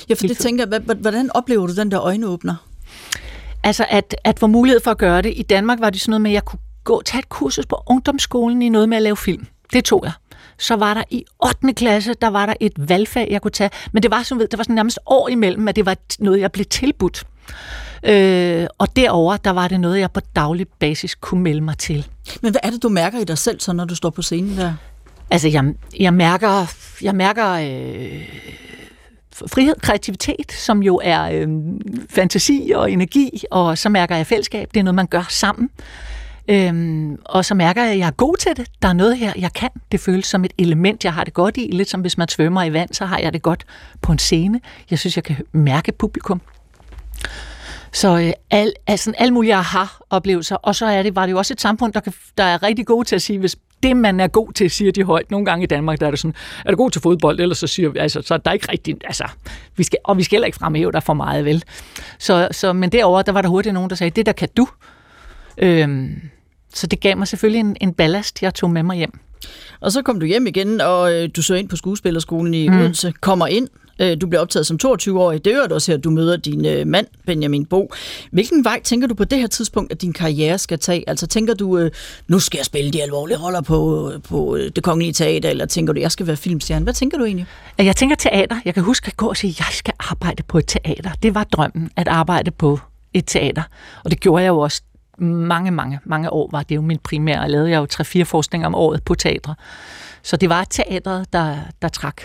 [0.09, 2.55] Ja, for det tænker jeg, hvordan oplever du den der øjenåbner?
[3.63, 5.33] Altså at, at få mulighed for at gøre det.
[5.35, 7.83] I Danmark var det sådan noget med, at jeg kunne gå tage et kursus på
[7.87, 9.47] ungdomsskolen i noget med at lave film.
[9.73, 10.11] Det tog jeg.
[10.57, 11.73] Så var der i 8.
[11.73, 13.69] klasse, der var der et valgfag, jeg kunne tage.
[13.91, 16.39] Men det var, sådan, ved, det var sådan nærmest år imellem, at det var noget,
[16.39, 17.23] jeg blev tilbudt.
[18.03, 22.07] Øh, og derover der var det noget, jeg på daglig basis kunne melde mig til.
[22.41, 24.57] Men hvad er det, du mærker i dig selv, så når du står på scenen
[24.57, 24.73] der?
[25.31, 28.29] Altså, jeg, jeg mærker, jeg mærker øh,
[29.47, 31.47] frihed, kreativitet, som jo er øh,
[32.09, 34.69] fantasi og energi, og så mærker jeg fællesskab.
[34.73, 35.69] Det er noget, man gør sammen.
[36.49, 38.67] Øhm, og så mærker jeg, at jeg er god til det.
[38.81, 39.69] Der er noget her, jeg kan.
[39.91, 41.69] Det føles som et element, jeg har det godt i.
[41.71, 43.65] Lidt som hvis man svømmer i vand, så har jeg det godt
[44.01, 44.61] på en scene.
[44.89, 46.41] Jeg synes, jeg kan mærke publikum.
[47.91, 50.55] Så øh, al, altså, alle mulige aha-oplevelser.
[50.55, 52.85] Og så er det, var det jo også et samfund, der, kan, der er rigtig
[52.85, 55.31] god til at sige, hvis det, man er god til, siger de højt.
[55.31, 56.35] Nogle gange i Danmark, der er det sådan,
[56.65, 59.03] er du god til fodbold, ellers så siger vi, altså, så er der ikke rigtigt,
[59.05, 59.23] altså,
[59.77, 61.63] vi skal, og vi skal heller ikke fremhæve dig for meget, vel?
[62.19, 64.67] Så, så, men derover der var der hurtigt nogen, der sagde, det der kan du.
[65.57, 66.21] Øhm,
[66.73, 69.19] så det gav mig selvfølgelig en, en ballast, jeg tog med mig hjem.
[69.79, 72.79] Og så kom du hjem igen, og øh, du søger ind på skuespillerskolen i mm.
[72.79, 73.67] Odense, kommer ind.
[73.99, 75.45] Øh, du bliver optaget som 22-årig.
[75.45, 77.93] Det er jo også her, du møder din øh, mand, Benjamin Bo.
[78.31, 81.09] Hvilken vej tænker du på det her tidspunkt, at din karriere skal tage?
[81.09, 81.91] Altså tænker du, øh,
[82.27, 85.93] nu skal jeg spille de alvorlige roller på, øh, på det kongelige teater, eller tænker
[85.93, 86.83] du, jeg skal være filmstjerne?
[86.83, 87.45] Hvad tænker du egentlig?
[87.77, 88.59] Jeg tænker teater.
[88.65, 91.11] Jeg kan huske at gå og sige, at jeg skal arbejde på et teater.
[91.23, 92.79] Det var drømmen, at arbejde på
[93.13, 93.63] et teater.
[94.03, 94.81] Og det gjorde jeg jo også
[95.21, 97.41] mange, mange, mange år var det jo min primære.
[97.41, 99.55] Jeg lavede jeg jo tre-fire forskninger om året på teatre.
[100.23, 102.21] Så det var teatret, der, der trak.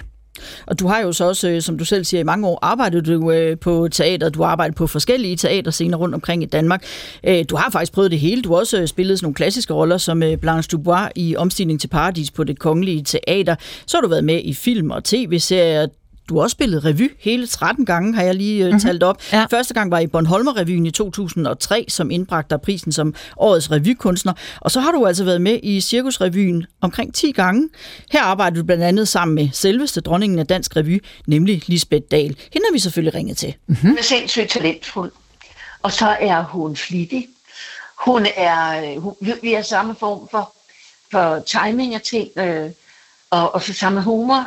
[0.67, 3.07] Og du har jo så også, øh, som du selv siger, i mange år arbejdet
[3.07, 4.29] du øh, på teater.
[4.29, 6.85] Du har arbejdet på forskellige teaterscener rundt omkring i Danmark.
[7.25, 8.43] Øh, du har faktisk prøvet det hele.
[8.43, 12.31] Du har også spillet sådan nogle klassiske roller som Blanche Dubois i Omstigning til Paradis
[12.31, 13.55] på det kongelige teater.
[13.87, 15.87] Så har du været med i film og tv-serier.
[16.29, 18.67] Du har også spillet revy hele 13 gange, har jeg lige Mhm.
[18.67, 18.81] mm-hmm.
[18.81, 19.19] talt op.
[19.33, 19.47] Ja.
[19.51, 24.33] Første gang var i Bornholmer-revyen i 2003, som indbragte dig prisen som årets revykunstner.
[24.61, 27.69] Og så har du altså været med i Cirkusrevyen omkring 10 gange.
[28.13, 32.37] Her arbejder du blandt andet sammen med selveste dronningen af dansk revy, nemlig Lisbeth Dahl.
[32.53, 33.55] Hende har vi selvfølgelig ringet til.
[33.83, 35.13] Hun er sindssygt talentfuld.
[35.83, 37.27] Og så er hun flittig.
[38.07, 40.55] Hun er, øh, hun, vi- vi har samme form for,
[41.13, 42.71] for timing af ting, øh,
[43.31, 44.47] og, og så samme humor.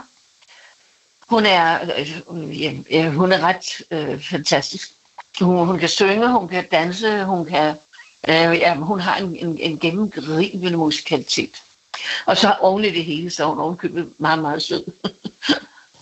[1.30, 4.92] Hun er, øh, ja, ja, hun er ret øh, fantastisk.
[5.42, 7.76] Hun, hun kan synge, hun kan danse, hun kan,
[8.28, 11.64] øh, ja, hun har en, en, en gennemgribende musikalitet.
[12.26, 14.86] Og så oven i det hele, så er hun ovenkøbet meget, meget sød.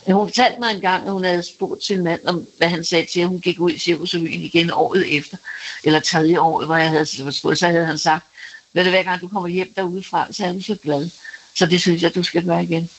[0.05, 3.19] Hun fortalte mig engang, at hun havde spurgt sin mand, om hvad han sagde til,
[3.19, 5.38] at hun gik ud i Cirkusrevyen igen året efter,
[5.84, 8.26] eller tredje år, hvor jeg havde spurgt, så havde han sagt,
[8.73, 11.09] ved du, hver gang du kommer hjem derudefra, så er du så glad.
[11.55, 12.89] Så det synes jeg, du skal gøre igen.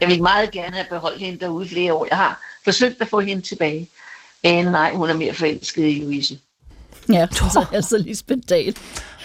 [0.00, 2.06] Jeg vil meget gerne have beholdt hende derude flere år.
[2.10, 3.88] Jeg har forsøgt at få hende tilbage.
[4.42, 6.38] Men nej, hun er mere forelsket i Louise.
[7.12, 8.76] Ja, så altså Lisbeth Dahl.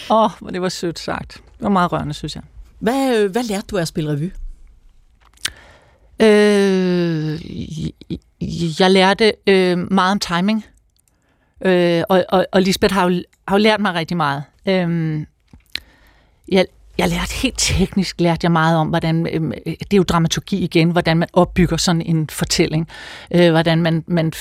[0.10, 1.34] Åh, oh, hvor det var sødt sagt.
[1.34, 2.44] Det var meget rørende, synes jeg.
[2.80, 4.32] Hvad, øh, hvad lærte du af at spille revy?
[6.22, 7.46] Øh,
[8.80, 10.66] jeg lærte øh, meget om timing.
[11.66, 14.44] Øh, og, og, og Lisbeth har jo, har jo lært mig rigtig meget.
[14.66, 15.20] Øh,
[16.48, 16.66] jeg,
[17.00, 20.58] jeg lærte helt teknisk, lærte jeg meget om, hvordan, øhm, øh, det er jo dramaturgi
[20.58, 22.88] igen, hvordan man opbygger sådan en fortælling.
[23.32, 24.34] Øh, hvordan man, man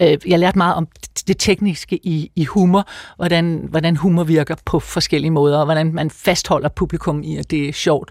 [0.00, 0.88] øh, jeg lærte meget om
[1.26, 6.10] det tekniske i, i humor, hvordan, hvordan humor virker på forskellige måder, og hvordan man
[6.10, 8.10] fastholder publikum i, at det er sjovt.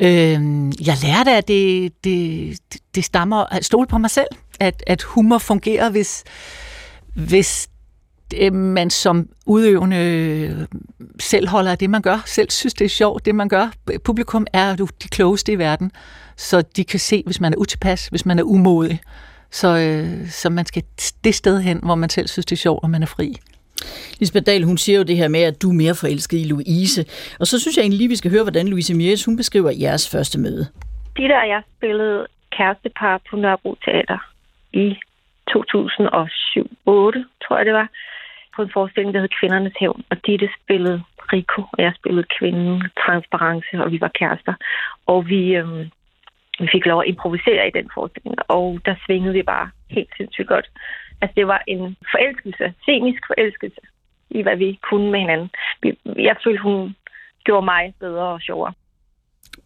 [0.00, 0.40] Øh,
[0.86, 2.58] jeg lærte, at det, det,
[2.94, 4.28] det stammer at stole på mig selv,
[4.60, 6.24] at, at humor fungerer, hvis,
[7.14, 7.68] hvis
[8.52, 10.68] man som udøvende
[11.20, 13.72] selv holder af det, man gør, selv synes, det er sjovt, det man gør.
[14.04, 15.92] Publikum er jo de klogeste i verden,
[16.36, 19.00] så de kan se, hvis man er utilpas, hvis man er umodig.
[19.50, 20.82] Så, øh, så man skal
[21.24, 23.36] det sted hen, hvor man selv synes, det er sjovt, og man er fri.
[24.20, 27.04] Lisbeth Dahl, hun siger jo det her med, at du er mere forelsket i Louise.
[27.40, 30.10] Og så synes jeg egentlig lige, vi skal høre, hvordan Louise Mieres, hun beskriver jeres
[30.10, 30.66] første møde.
[31.16, 32.26] De der, jeg spillede
[32.56, 34.18] kærestepar på Nørrebro Teater
[34.72, 34.96] i
[35.50, 35.54] 2007-2008,
[37.42, 37.88] tror jeg det var,
[38.56, 40.02] på en forestilling, der hed Kvindernes Hævn.
[40.10, 44.54] Og Ditte spillede Rico, og jeg spillede kvinden, transparence, og vi var kærester.
[45.06, 45.84] Og vi, øhm,
[46.60, 50.48] vi fik lov at improvisere i den forestilling, og der svingede vi bare helt sindssygt
[50.48, 50.66] godt.
[51.20, 53.80] Altså, det var en forelskelse, scenisk forelskelse
[54.30, 55.50] i, hvad vi kunne med hinanden.
[56.28, 56.96] Jeg følte, hun
[57.44, 58.72] gjorde mig bedre og sjovere.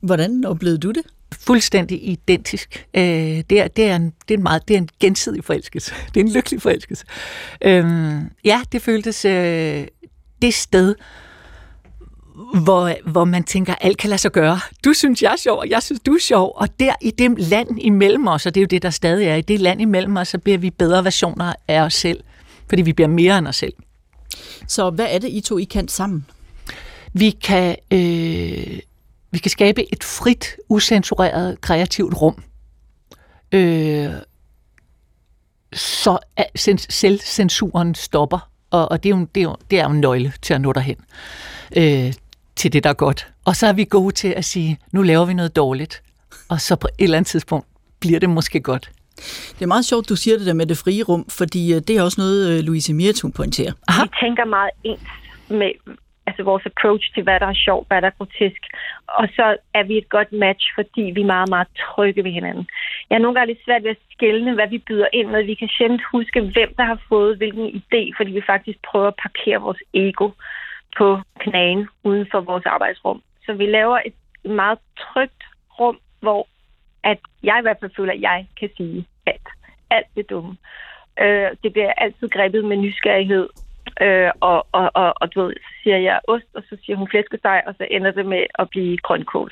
[0.01, 1.07] Hvordan oplevede du det?
[1.47, 2.86] Fuldstændig identisk.
[2.95, 3.03] Øh,
[3.51, 5.95] det, er, det, er en, det, er en meget, det er en gensidig forelskelse.
[6.14, 7.05] Det er en lykkelig forelskelse.
[7.62, 7.84] Øh,
[8.45, 9.86] ja, det føltes øh,
[10.42, 10.95] det sted,
[12.64, 14.61] hvor, hvor man tænker, alt kan lade sig gøre.
[14.84, 16.53] Du synes, jeg er sjov, og jeg synes, du er sjov.
[16.57, 19.36] Og der i det land imellem os, og det er jo det, der stadig er,
[19.36, 22.20] i det land imellem os, så bliver vi bedre versioner af os selv.
[22.68, 23.72] Fordi vi bliver mere end os selv.
[24.68, 26.26] Så hvad er det, I to I kan sammen?
[27.12, 28.78] Vi kan, øh,
[29.35, 32.43] vi kan skabe et frit, usensureret, kreativt rum.
[33.53, 34.11] Øh,
[35.72, 36.18] så
[36.91, 38.51] selvcensuren stopper.
[38.70, 40.61] Og, og det, er jo, det, er jo, det er jo en nøgle til at
[40.61, 40.97] nå derhen.
[41.76, 42.12] Øh,
[42.57, 43.28] til det, der er godt.
[43.45, 46.03] Og så er vi gode til at sige, nu laver vi noget dårligt.
[46.49, 47.66] Og så på et eller andet tidspunkt
[48.01, 48.91] bliver det måske godt.
[49.59, 51.97] Det er meget sjovt, du siger det der med det frie rum, fordi øh, det
[51.97, 53.72] er også noget, øh, Louise Mirtun pointerer.
[53.89, 54.03] Aha.
[54.03, 55.01] Vi tænker meget ens
[55.49, 55.70] med
[56.27, 58.62] altså vores approach til, hvad der er sjovt, hvad der er grotesk.
[59.09, 62.66] Og så er vi et godt match, fordi vi er meget, meget trygge ved hinanden.
[63.11, 65.45] Jeg er nogle gange lidt svært ved at skælne, hvad vi byder ind med.
[65.45, 69.20] Vi kan sjældent huske, hvem der har fået hvilken idé, fordi vi faktisk prøver at
[69.22, 70.31] parkere vores ego
[70.99, 73.22] på knagen uden for vores arbejdsrum.
[73.47, 74.14] Så vi laver et
[74.45, 75.43] meget trygt
[75.81, 76.49] rum, hvor
[77.05, 79.49] at jeg i hvert fald føler, at jeg kan sige alt.
[79.91, 80.57] Alt det dumme.
[81.20, 83.49] Øh, det bliver altid grebet med nysgerrighed.
[84.01, 87.09] Øh, og, og, og, og du ved, så siger jeg ost, og så siger hun
[87.09, 89.51] flæskesteg, og så ender det med at blive grønkål.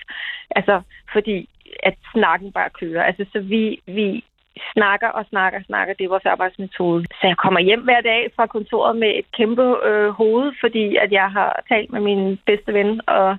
[0.50, 0.82] Altså,
[1.12, 1.48] fordi
[1.82, 3.02] at snakken bare kører.
[3.04, 4.24] Altså, så vi, vi,
[4.72, 5.94] snakker og snakker og snakker.
[5.94, 7.04] Det er vores arbejdsmetode.
[7.20, 11.12] Så jeg kommer hjem hver dag fra kontoret med et kæmpe øh, hoved, fordi at
[11.12, 13.36] jeg har talt med min bedste ven og,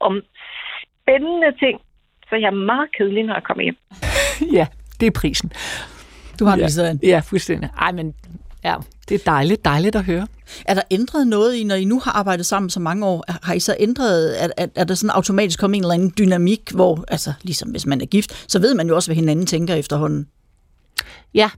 [0.00, 0.22] om
[1.02, 1.80] spændende ting.
[2.28, 3.76] Så jeg er meget kedelig, når jeg kommer hjem.
[4.58, 4.66] ja,
[5.00, 5.52] det er prisen.
[6.38, 6.62] Du har ja.
[6.62, 7.00] det sådan.
[7.02, 7.70] Ja, fuldstændig.
[7.78, 8.14] Ej, men
[8.66, 8.76] ja,
[9.08, 10.26] det er dejligt, dejligt at høre.
[10.64, 13.54] Er der ændret noget i, når I nu har arbejdet sammen så mange år, har
[13.54, 17.04] I så ændret, er, er, er der sådan automatisk kommet en eller anden dynamik, hvor,
[17.08, 20.26] altså ligesom hvis man er gift, så ved man jo også, hvad hinanden tænker efterhånden?
[21.34, 21.50] Ja,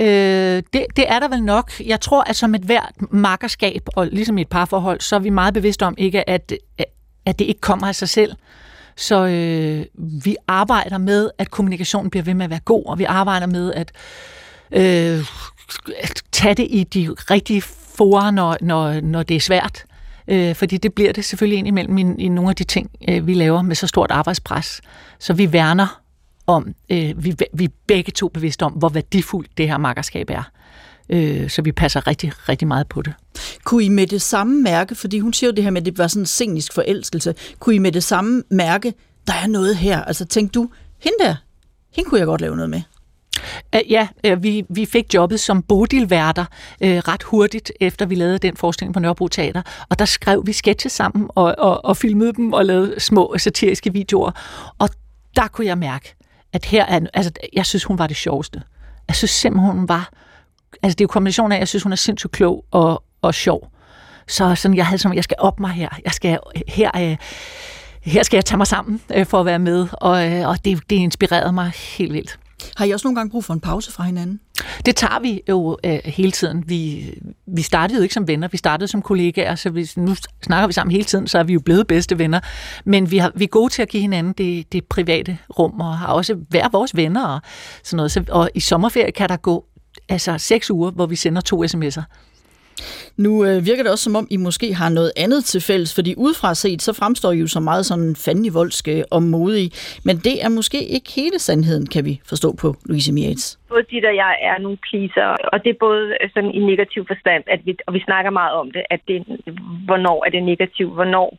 [0.00, 1.80] Øh, det, det er der vel nok.
[1.80, 5.30] Jeg tror, at som et hvert makkerskab, og ligesom i et parforhold, så er vi
[5.30, 6.52] meget bevidste om ikke, at,
[7.26, 8.32] at det ikke kommer af sig selv.
[8.96, 9.86] Så øh,
[10.24, 13.72] vi arbejder med, at kommunikationen bliver ved med at være god, og vi arbejder med
[13.72, 13.92] at
[14.72, 15.26] øh,
[16.32, 17.62] tage det i de rigtige
[17.96, 19.84] forer, når, når, når det er svært.
[20.28, 23.26] Øh, fordi det bliver det selvfølgelig ind imellem i, i nogle af de ting, øh,
[23.26, 24.80] vi laver med så stort arbejdspres.
[25.18, 26.00] Så vi værner
[26.46, 30.42] om, øh, vi, vi er begge to bevidste om, hvor værdifuldt det her makkerskab er.
[31.08, 33.12] Øh, så vi passer rigtig, rigtig meget på det.
[33.64, 35.98] Kunne I med det samme mærke, fordi hun siger jo det her med, at det
[35.98, 38.94] var sådan en scenisk forelskelse, kunne I med det samme mærke,
[39.26, 40.04] der er noget her?
[40.04, 41.36] Altså tænk du, hende der,
[41.92, 42.82] hende kunne jeg godt lave noget med?
[43.76, 46.44] Uh, ja, uh, vi, vi fik jobbet som bodilværter
[46.80, 49.62] uh, ret hurtigt, efter vi lavede den forestilling på Nørrebro Teater.
[49.90, 53.92] Og der skrev vi sketches sammen og, og, og filmede dem og lavede små satiriske
[53.92, 54.30] videoer.
[54.78, 54.88] Og
[55.36, 56.14] der kunne jeg mærke,
[56.52, 57.00] at her er...
[57.14, 58.62] Altså, jeg synes, hun var det sjoveste.
[59.08, 60.10] Jeg synes simpelthen, hun var...
[60.82, 63.34] Altså, det er jo kombinationen af, at jeg synes, hun er sindssygt klog og, og
[63.34, 63.70] sjov.
[64.28, 65.88] Så sådan, jeg havde som, jeg skal op mig her.
[66.04, 66.38] Jeg skal
[66.68, 66.90] her...
[66.96, 67.16] Øh,
[68.02, 70.90] her skal jeg tage mig sammen øh, for at være med, og, øh, og det,
[70.90, 72.38] det inspirerede mig helt vildt.
[72.76, 74.40] Har I også nogle gange brug for en pause fra hinanden?
[74.86, 76.64] Det tager vi jo øh, hele tiden.
[76.66, 77.10] Vi,
[77.46, 80.72] vi startede jo ikke som venner, vi startede som kollegaer, så vi, nu snakker vi
[80.72, 82.40] sammen hele tiden, så er vi jo blevet bedste venner.
[82.84, 85.98] Men vi, har, vi er gode til at give hinanden det, det private rum, og
[85.98, 87.40] har også hver vores venner og
[87.84, 88.12] sådan noget.
[88.12, 89.64] Så, og i sommerferie kan der gå
[90.08, 92.02] altså seks uger, hvor vi sender to sms'er.
[93.16, 96.14] Nu øh, virker det også som om, I måske har noget andet til fælles, fordi
[96.16, 99.70] udefra set, så fremstår I jo så meget sådan fandenivoldske og modige,
[100.04, 103.56] men det er måske ikke hele sandheden, kan vi forstå på Louise Mietz.
[103.68, 107.44] Både dit og jeg er nogle pleaser, og det er både sådan i negativ forstand,
[107.46, 109.18] at vi, og vi snakker meget om det, at det,
[109.84, 111.38] hvornår er det negativt, hvornår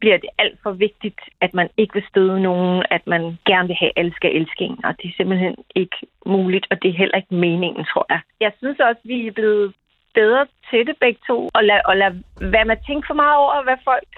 [0.00, 3.76] bliver det alt for vigtigt, at man ikke vil støde nogen, at man gerne vil
[3.80, 6.98] have, at alle skal elske en, og det er simpelthen ikke muligt, og det er
[7.02, 8.20] heller ikke meningen, tror jeg.
[8.40, 9.72] Jeg synes også, vi er blevet
[10.20, 12.12] bedre til det begge to, og lade, og lad
[12.54, 14.12] være med at tænke for meget over, hvad folk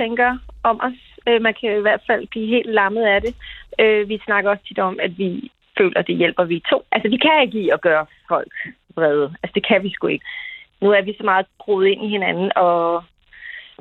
[0.00, 0.30] tænker
[0.70, 1.00] om os.
[1.28, 3.34] Øh, man kan i hvert fald blive helt lammet af det.
[3.82, 6.78] Øh, vi snakker også tit om, at vi føler, at det hjælper vi to.
[6.92, 8.54] Altså, vi kan ikke i at gøre folk
[8.96, 9.34] vrede.
[9.42, 10.26] Altså, det kan vi sgu ikke.
[10.80, 13.04] Nu er vi så meget groet ind i hinanden, og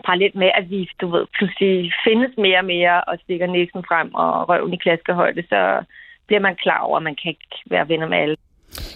[0.05, 4.13] parallelt med, at vi, du ved, pludselig findes mere og mere og stikker næsen frem
[4.13, 5.83] og røven i klaskehøjde, så
[6.27, 8.37] bliver man klar over, at man kan ikke være venner med alle.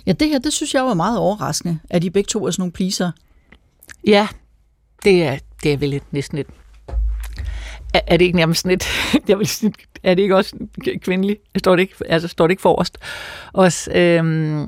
[0.06, 2.62] Ja, det her, det synes jeg var meget overraskende, at de begge to er sådan
[2.62, 3.12] nogle pleaser.
[4.08, 4.28] Ja,
[5.04, 6.48] det er, det er vel et, næsten et...
[7.94, 8.86] Er, er det ikke nærmest sådan et...
[9.30, 9.74] Jeg vil sige,
[10.04, 10.56] er det ikke også
[11.02, 11.42] kvindeligt?
[11.58, 12.98] Står det ikke, altså, står det ikke forrest?
[13.54, 14.62] Også, øhm,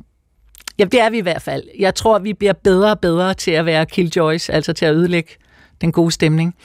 [0.79, 1.63] ja, det er vi i hvert fald.
[1.79, 5.31] Jeg tror, vi bliver bedre og bedre til at være killjoys, altså til at ødelægge
[5.81, 6.55] den gode stemning.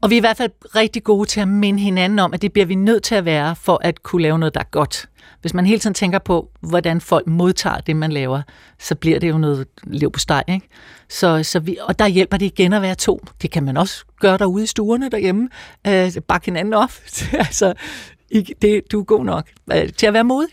[0.00, 2.52] Og vi er i hvert fald rigtig gode til at minde hinanden om, at det
[2.52, 5.08] bliver vi nødt til at være, for at kunne lave noget, der er godt.
[5.40, 8.42] Hvis man hele tiden tænker på, hvordan folk modtager det, man laver,
[8.78, 10.44] så bliver det jo noget liv på steg.
[10.48, 10.68] Ikke?
[11.08, 13.24] Så, så vi, og der hjælper det igen at være to.
[13.42, 15.48] Det kan man også gøre derude i stuerne derhjemme.
[15.86, 16.92] Øh, bakke hinanden op.
[17.32, 17.74] altså,
[18.62, 20.48] det, du er god nok øh, til at være modig.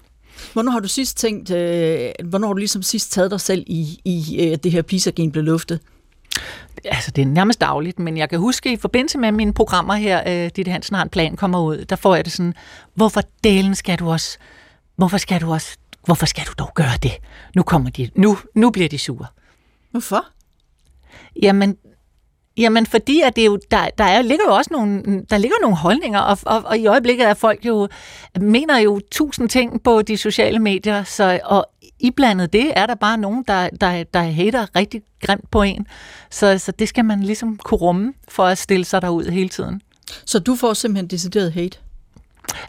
[0.54, 4.02] Hvornår har du sidst tænkt, øh, hvornår har du ligesom sidst taget dig selv i,
[4.06, 5.80] i øh, det her pizza blev luftet?
[6.86, 10.24] Altså det er nærmest dagligt, men jeg kan huske i forbindelse med mine programmer her,
[10.28, 12.54] øh, Ditte Hansen har en plan kommer ud, der får jeg det sådan,
[12.94, 14.38] hvorfor delen skal du også,
[14.96, 17.12] hvorfor skal du også, hvorfor skal du dog gøre det?
[17.56, 19.26] Nu kommer de, nu, nu bliver de sure.
[19.92, 20.26] Hvorfor?
[21.42, 21.78] Jamen,
[22.60, 25.78] Jamen, fordi at det jo, der, der er, ligger jo også nogle, der ligger nogle
[25.78, 27.88] holdninger, og, og, og i øjeblikket er folk jo,
[28.40, 31.66] mener jo tusind ting på de sociale medier, så, og
[32.00, 35.88] iblandet det er der bare nogen, der, der, der hater rigtig grimt på en.
[36.32, 39.82] Så, så det skal man ligesom kunne rumme, for at stille sig derud hele tiden.
[40.26, 41.78] Så du får simpelthen decideret hate?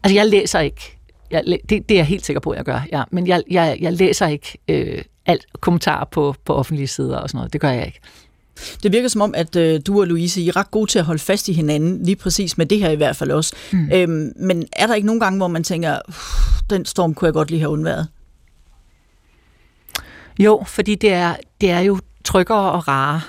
[0.02, 0.96] Altså, jeg læser ikke.
[1.30, 3.02] Jeg, det, det er jeg helt sikker på, at jeg gør, ja.
[3.10, 7.38] Men jeg, jeg, jeg læser ikke øh, alt kommentarer på, på offentlige sider og sådan
[7.38, 7.52] noget.
[7.52, 8.00] Det gør jeg ikke.
[8.82, 11.04] Det virker som om, at øh, du og Louise I er ret gode til at
[11.04, 13.56] holde fast i hinanden, lige præcis med det her i hvert fald også.
[13.72, 13.90] Mm.
[13.92, 15.98] Øhm, men er der ikke nogen gange, hvor man tænker,
[16.70, 18.08] den storm kunne jeg godt lige have undværet?
[20.40, 23.20] Jo, fordi det er, det er jo tryggere og rare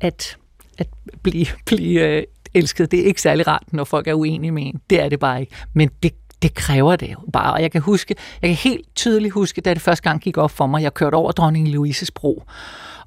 [0.00, 0.36] at,
[0.78, 0.88] at
[1.22, 2.22] blive, blive øh,
[2.54, 2.90] elsket.
[2.90, 4.80] Det er ikke særlig rart, når folk er uenige med en.
[4.90, 5.52] Det er det bare ikke.
[5.72, 6.12] Men det,
[6.42, 7.52] det kræver det jo bare.
[7.52, 10.50] Og jeg kan huske, jeg kan helt tydeligt huske, da det første gang gik op
[10.50, 12.42] for mig, jeg kørte over dronning Louises bro.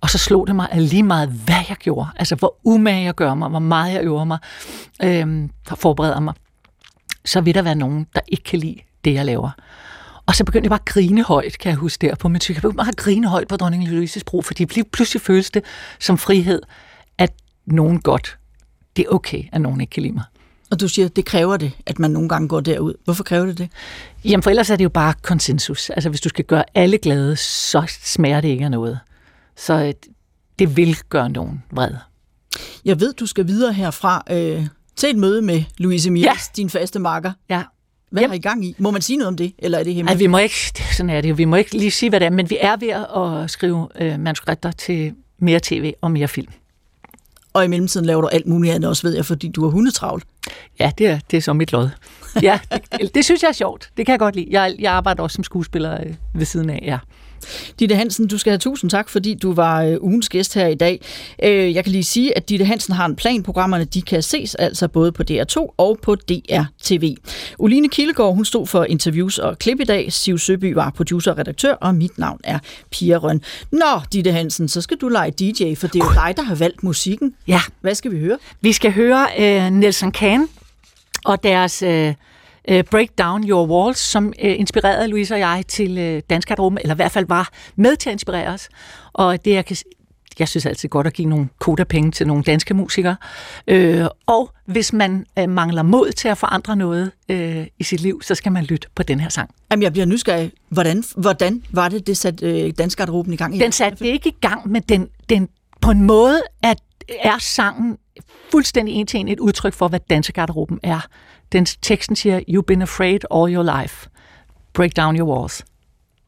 [0.02, 2.10] Og så slog det mig lige meget, hvad jeg gjorde.
[2.16, 4.38] Altså, hvor umage jeg gør mig, hvor meget jeg øver mig,
[5.04, 6.34] øh, forbereder mig.
[7.26, 9.52] Så vil der være nogen, der ikke kan lide det, jeg laver.
[10.32, 12.56] Og så begyndte jeg bare at grine højt, kan jeg huske der på min Jeg
[12.56, 15.64] begyndte bare at grine højt på dronning Louise's bro, fordi pludselig føles det
[16.00, 16.62] som frihed,
[17.18, 17.34] at
[17.66, 18.38] nogen godt,
[18.96, 20.24] det er okay, at nogen ikke kan lide mig.
[20.72, 22.94] Og du siger, det kræver det, at man nogle gange går derud.
[23.04, 23.70] Hvorfor kræver det det?
[24.26, 25.90] Jamen for ellers er det jo bare konsensus.
[25.90, 29.00] Altså hvis du skal gøre alle glade, så smager det ikke af noget.
[29.58, 29.94] Så øh,
[30.60, 31.92] det vil gøre nogen vred.
[32.86, 36.34] Jeg ved, du skal videre herfra øh, til et møde med Louise Mies, ja.
[36.56, 37.32] din faste makker.
[37.50, 37.64] Ja.
[38.12, 38.30] Hvad yep.
[38.30, 38.76] har I gang i?
[38.78, 40.18] Må man sige noget om det, eller er det hemmeligt?
[40.18, 40.56] Nej, vi må ikke,
[40.98, 42.76] sådan er det jo, vi må ikke lige sige, hvad det er, men vi er
[42.76, 42.90] ved
[43.44, 46.52] at skrive øh, manuskripter til mere tv og mere film.
[47.54, 50.24] Og i mellemtiden laver du alt muligt andet også, ved jeg, fordi du har hundetravlt.
[50.80, 51.90] Ja, det er, det er så mit lod.
[52.42, 52.60] Ja,
[52.92, 53.90] det, det synes jeg er sjovt.
[53.98, 54.48] Det kan jeg godt lide.
[54.50, 56.98] Jeg, jeg arbejder også som skuespiller øh, ved siden af, ja.
[57.80, 60.76] Ditte Hansen, du skal have tusind tak, fordi du var øh, ugens gæst her i
[60.76, 61.02] dag.
[61.44, 63.44] Øh, jeg kan lige sige, at Ditte Hansen har en plan.
[63.44, 67.16] Programmerne de kan ses altså både på DR2 og på DR-TV.
[67.60, 70.14] Uline Kildegård, hun stod for interviews og klip i dag.
[70.14, 72.60] Siv Søby var producer og redaktør, og mit navn er
[72.92, 73.42] Pia Røn.
[73.72, 76.56] Nå, Ditte Hansen, så skal du lege DJ, for det er jo dig, der har
[76.56, 77.34] valgt musikken.
[77.48, 77.62] Ja.
[77.82, 78.38] Hvad skal vi høre?
[78.62, 80.48] Vi skal høre uh, Nelson Kahn
[81.26, 81.84] og deres...
[81.84, 82.14] Uh
[82.72, 86.78] uh, Break Down Your Walls, som uh, inspirerede Louise og jeg til uh, Dansk Rum,
[86.82, 88.70] eller i hvert fald var med til at inspirere os.
[89.14, 89.78] Og det, jeg kan,
[90.40, 93.16] jeg synes altid godt at give nogle koda-penge til nogle danske musikere.
[93.68, 98.22] Øh, og hvis man øh, mangler mod til at forandre noget øh, i sit liv,
[98.22, 99.50] så skal man lytte på den her sang.
[99.72, 100.52] Jamen, jeg bliver nysgerrig.
[100.70, 103.60] Hvordan, hvordan var det, det satte øh, Dansgarderoben i gang?
[103.60, 105.50] Den satte det ikke i gang, men den, den
[105.82, 106.78] på en måde at
[107.20, 107.98] er sangen
[108.52, 111.08] fuldstændig en til en et udtryk for, hvad dansegarderoben er.
[111.52, 114.10] Den teksten siger, you've been afraid all your life.
[114.74, 115.66] Break down your walls.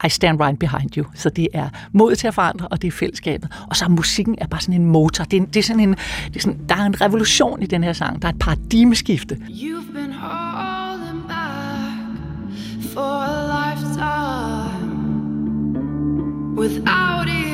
[0.04, 1.04] I stand right behind you.
[1.14, 3.52] Så det er mod til at forandre, og det er fællesskabet.
[3.70, 5.24] Og så musikken er bare sådan en motor.
[5.24, 5.90] Det er, det er sådan en,
[6.26, 8.22] det er sådan, der er en revolution i den her sang.
[8.22, 9.34] Der er et paradigmeskifte.
[9.34, 12.00] You've been holding back
[12.92, 14.94] for a lifetime
[16.56, 17.53] without it.